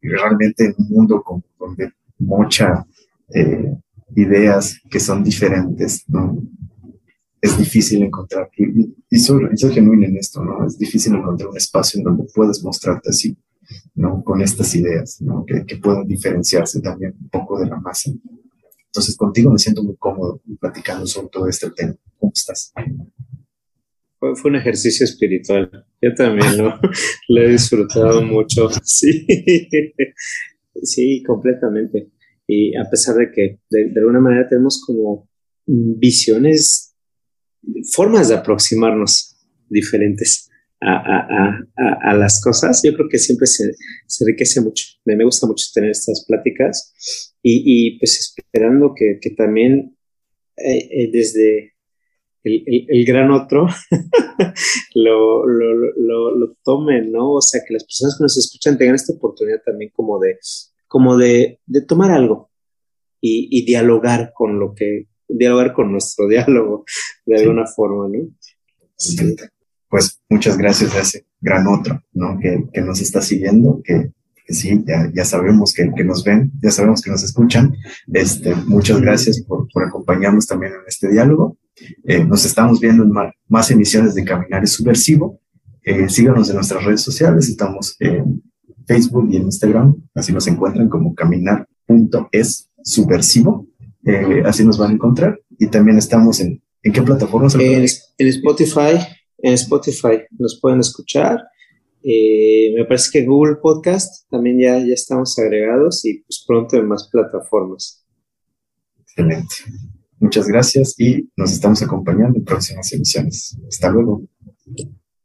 Y 0.00 0.08
realmente 0.08 0.66
en 0.66 0.74
un 0.78 0.88
mundo 0.88 1.22
con, 1.22 1.42
donde 1.58 1.92
muchas 2.18 2.84
eh, 3.34 3.76
ideas 4.14 4.80
que 4.90 5.00
son 5.00 5.22
diferentes, 5.22 6.04
¿no? 6.08 6.38
es 7.40 7.56
difícil 7.56 8.02
encontrar, 8.02 8.50
y, 8.56 9.18
soy, 9.18 9.48
genuino 9.72 10.06
en 10.06 10.16
esto, 10.16 10.42
¿no? 10.42 10.66
Es 10.66 10.78
difícil 10.78 11.14
encontrar 11.14 11.50
un 11.50 11.56
espacio 11.56 11.98
en 11.98 12.04
donde 12.04 12.24
puedes 12.34 12.62
mostrarte 12.64 13.10
así, 13.10 13.36
¿no? 13.94 14.22
Con 14.24 14.40
estas 14.40 14.74
ideas, 14.74 15.20
¿no? 15.20 15.44
Que, 15.46 15.64
que 15.64 15.76
puedan 15.76 16.06
diferenciarse 16.06 16.80
también 16.80 17.14
un 17.20 17.28
poco 17.28 17.60
de 17.60 17.66
la 17.66 17.76
masa. 17.76 18.10
Entonces, 18.86 19.16
contigo 19.16 19.52
me 19.52 19.58
siento 19.58 19.82
muy 19.84 19.96
cómodo 19.96 20.40
platicando 20.60 21.06
sobre 21.06 21.28
todo 21.28 21.48
este 21.48 21.70
tema. 21.70 21.94
¿Cómo 22.18 22.32
estás? 22.34 22.72
Fue, 24.18 24.32
un 24.44 24.56
ejercicio 24.56 25.04
espiritual. 25.04 25.70
Yo 26.02 26.14
también 26.14 26.58
lo, 26.58 26.78
lo 27.28 27.42
he 27.42 27.48
disfrutado 27.48 28.22
mucho. 28.22 28.68
Sí, 28.82 29.26
sí, 30.82 31.22
completamente. 31.22 32.08
Y 32.46 32.76
a 32.76 32.84
pesar 32.90 33.16
de 33.16 33.30
que 33.30 33.60
de, 33.70 33.90
de 33.90 34.00
alguna 34.00 34.20
manera 34.20 34.48
tenemos 34.48 34.82
como 34.84 35.28
visiones 35.66 36.94
formas 37.92 38.28
de 38.28 38.36
aproximarnos 38.36 39.36
diferentes 39.68 40.48
a, 40.80 42.14
las 42.14 42.40
cosas, 42.40 42.80
yo 42.84 42.94
creo 42.94 43.08
que 43.08 43.18
siempre 43.18 43.46
se, 43.46 43.74
enriquece 44.20 44.60
mucho. 44.60 44.84
Me, 45.04 45.16
me, 45.16 45.24
gusta 45.24 45.46
mucho 45.46 45.66
tener 45.74 45.90
estas 45.90 46.24
pláticas 46.26 46.94
y, 47.42 47.98
pues 47.98 48.18
esperando 48.18 48.94
que, 48.94 49.18
también 49.36 49.96
eh, 50.56 50.88
eh, 50.90 51.10
desde 51.12 51.74
el, 52.44 53.04
gran 53.04 53.30
otro 53.30 53.66
lo, 54.94 55.46
lo, 55.46 56.56
tomen, 56.64 57.12
¿no? 57.12 57.32
O 57.34 57.40
sea, 57.42 57.62
que 57.66 57.74
las 57.74 57.84
personas 57.84 58.16
que 58.16 58.24
nos 58.24 58.36
escuchan 58.36 58.78
tengan 58.78 58.94
esta 58.94 59.12
oportunidad 59.12 59.62
también 59.64 59.90
como 59.94 60.18
de, 60.18 60.38
como 60.86 61.16
de, 61.16 61.60
tomar 61.86 62.10
algo 62.10 62.50
y, 63.20 63.48
y 63.50 63.64
dialogar 63.64 64.32
con 64.34 64.58
lo 64.58 64.74
que 64.74 65.08
dialogar 65.28 65.72
con 65.72 65.92
nuestro 65.92 66.26
diálogo 66.28 66.84
de 67.26 67.40
alguna 67.40 67.66
forma, 67.66 68.08
¿no? 68.08 68.28
Pues 69.90 70.20
muchas 70.28 70.58
gracias 70.58 70.94
a 70.94 71.00
ese 71.00 71.26
gran 71.40 71.66
otro, 71.66 72.02
¿no? 72.12 72.38
Que, 72.38 72.64
que 72.72 72.80
nos 72.80 73.00
está 73.00 73.22
siguiendo, 73.22 73.80
que, 73.82 74.12
que 74.46 74.52
sí, 74.52 74.82
ya, 74.86 75.10
ya, 75.14 75.24
sabemos 75.24 75.72
que, 75.72 75.90
que, 75.96 76.04
nos 76.04 76.24
ven, 76.24 76.52
ya 76.62 76.70
sabemos 76.70 77.00
que 77.00 77.10
nos 77.10 77.22
escuchan. 77.22 77.74
Este, 78.12 78.54
muchas 78.54 79.00
gracias 79.00 79.42
por, 79.42 79.66
por 79.72 79.84
acompañarnos 79.84 80.46
también 80.46 80.72
en 80.72 80.80
este 80.86 81.08
diálogo. 81.08 81.56
Eh, 82.04 82.24
nos 82.24 82.44
estamos 82.44 82.80
viendo 82.80 83.04
en 83.04 83.12
más, 83.48 83.70
emisiones 83.70 84.14
de 84.14 84.24
Caminar 84.24 84.64
es 84.64 84.72
Subversivo. 84.72 85.40
Eh, 85.82 86.08
síganos 86.08 86.48
en 86.50 86.56
nuestras 86.56 86.84
redes 86.84 87.00
sociales, 87.00 87.48
estamos 87.48 87.96
en 88.00 88.42
Facebook 88.86 89.28
y 89.30 89.36
en 89.36 89.44
Instagram, 89.44 89.94
así 90.14 90.32
nos 90.32 90.46
encuentran 90.46 90.88
como 90.88 91.14
caminar.es 91.14 92.70
subversivo, 92.82 93.66
eh, 94.04 94.42
así 94.44 94.64
nos 94.64 94.78
van 94.78 94.90
a 94.90 94.94
encontrar. 94.94 95.40
Y 95.58 95.68
también 95.68 95.98
estamos 95.98 96.40
en, 96.40 96.62
¿en 96.82 96.92
qué 96.92 97.02
plataformas? 97.02 97.54
En, 97.54 97.60
en 97.60 98.28
Spotify, 98.28 98.98
en 99.38 99.54
Spotify 99.54 100.22
nos 100.38 100.58
pueden 100.60 100.80
escuchar. 100.80 101.38
Eh, 102.02 102.72
me 102.76 102.84
parece 102.84 103.10
que 103.12 103.26
Google 103.26 103.56
Podcast 103.56 104.28
también 104.30 104.58
ya, 104.58 104.78
ya 104.78 104.94
estamos 104.94 105.38
agregados 105.38 106.04
y 106.04 106.20
pues 106.20 106.44
pronto 106.46 106.76
en 106.76 106.86
más 106.86 107.08
plataformas. 107.10 108.04
Excelente. 109.00 109.54
Muchas 110.20 110.46
gracias 110.46 110.94
y 110.98 111.28
nos 111.36 111.52
estamos 111.52 111.82
acompañando 111.82 112.38
en 112.38 112.44
próximas 112.44 112.92
emisiones. 112.92 113.56
Hasta 113.68 113.90
luego. 113.90 114.22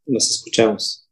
Nos 0.06 0.30
escuchamos. 0.30 1.08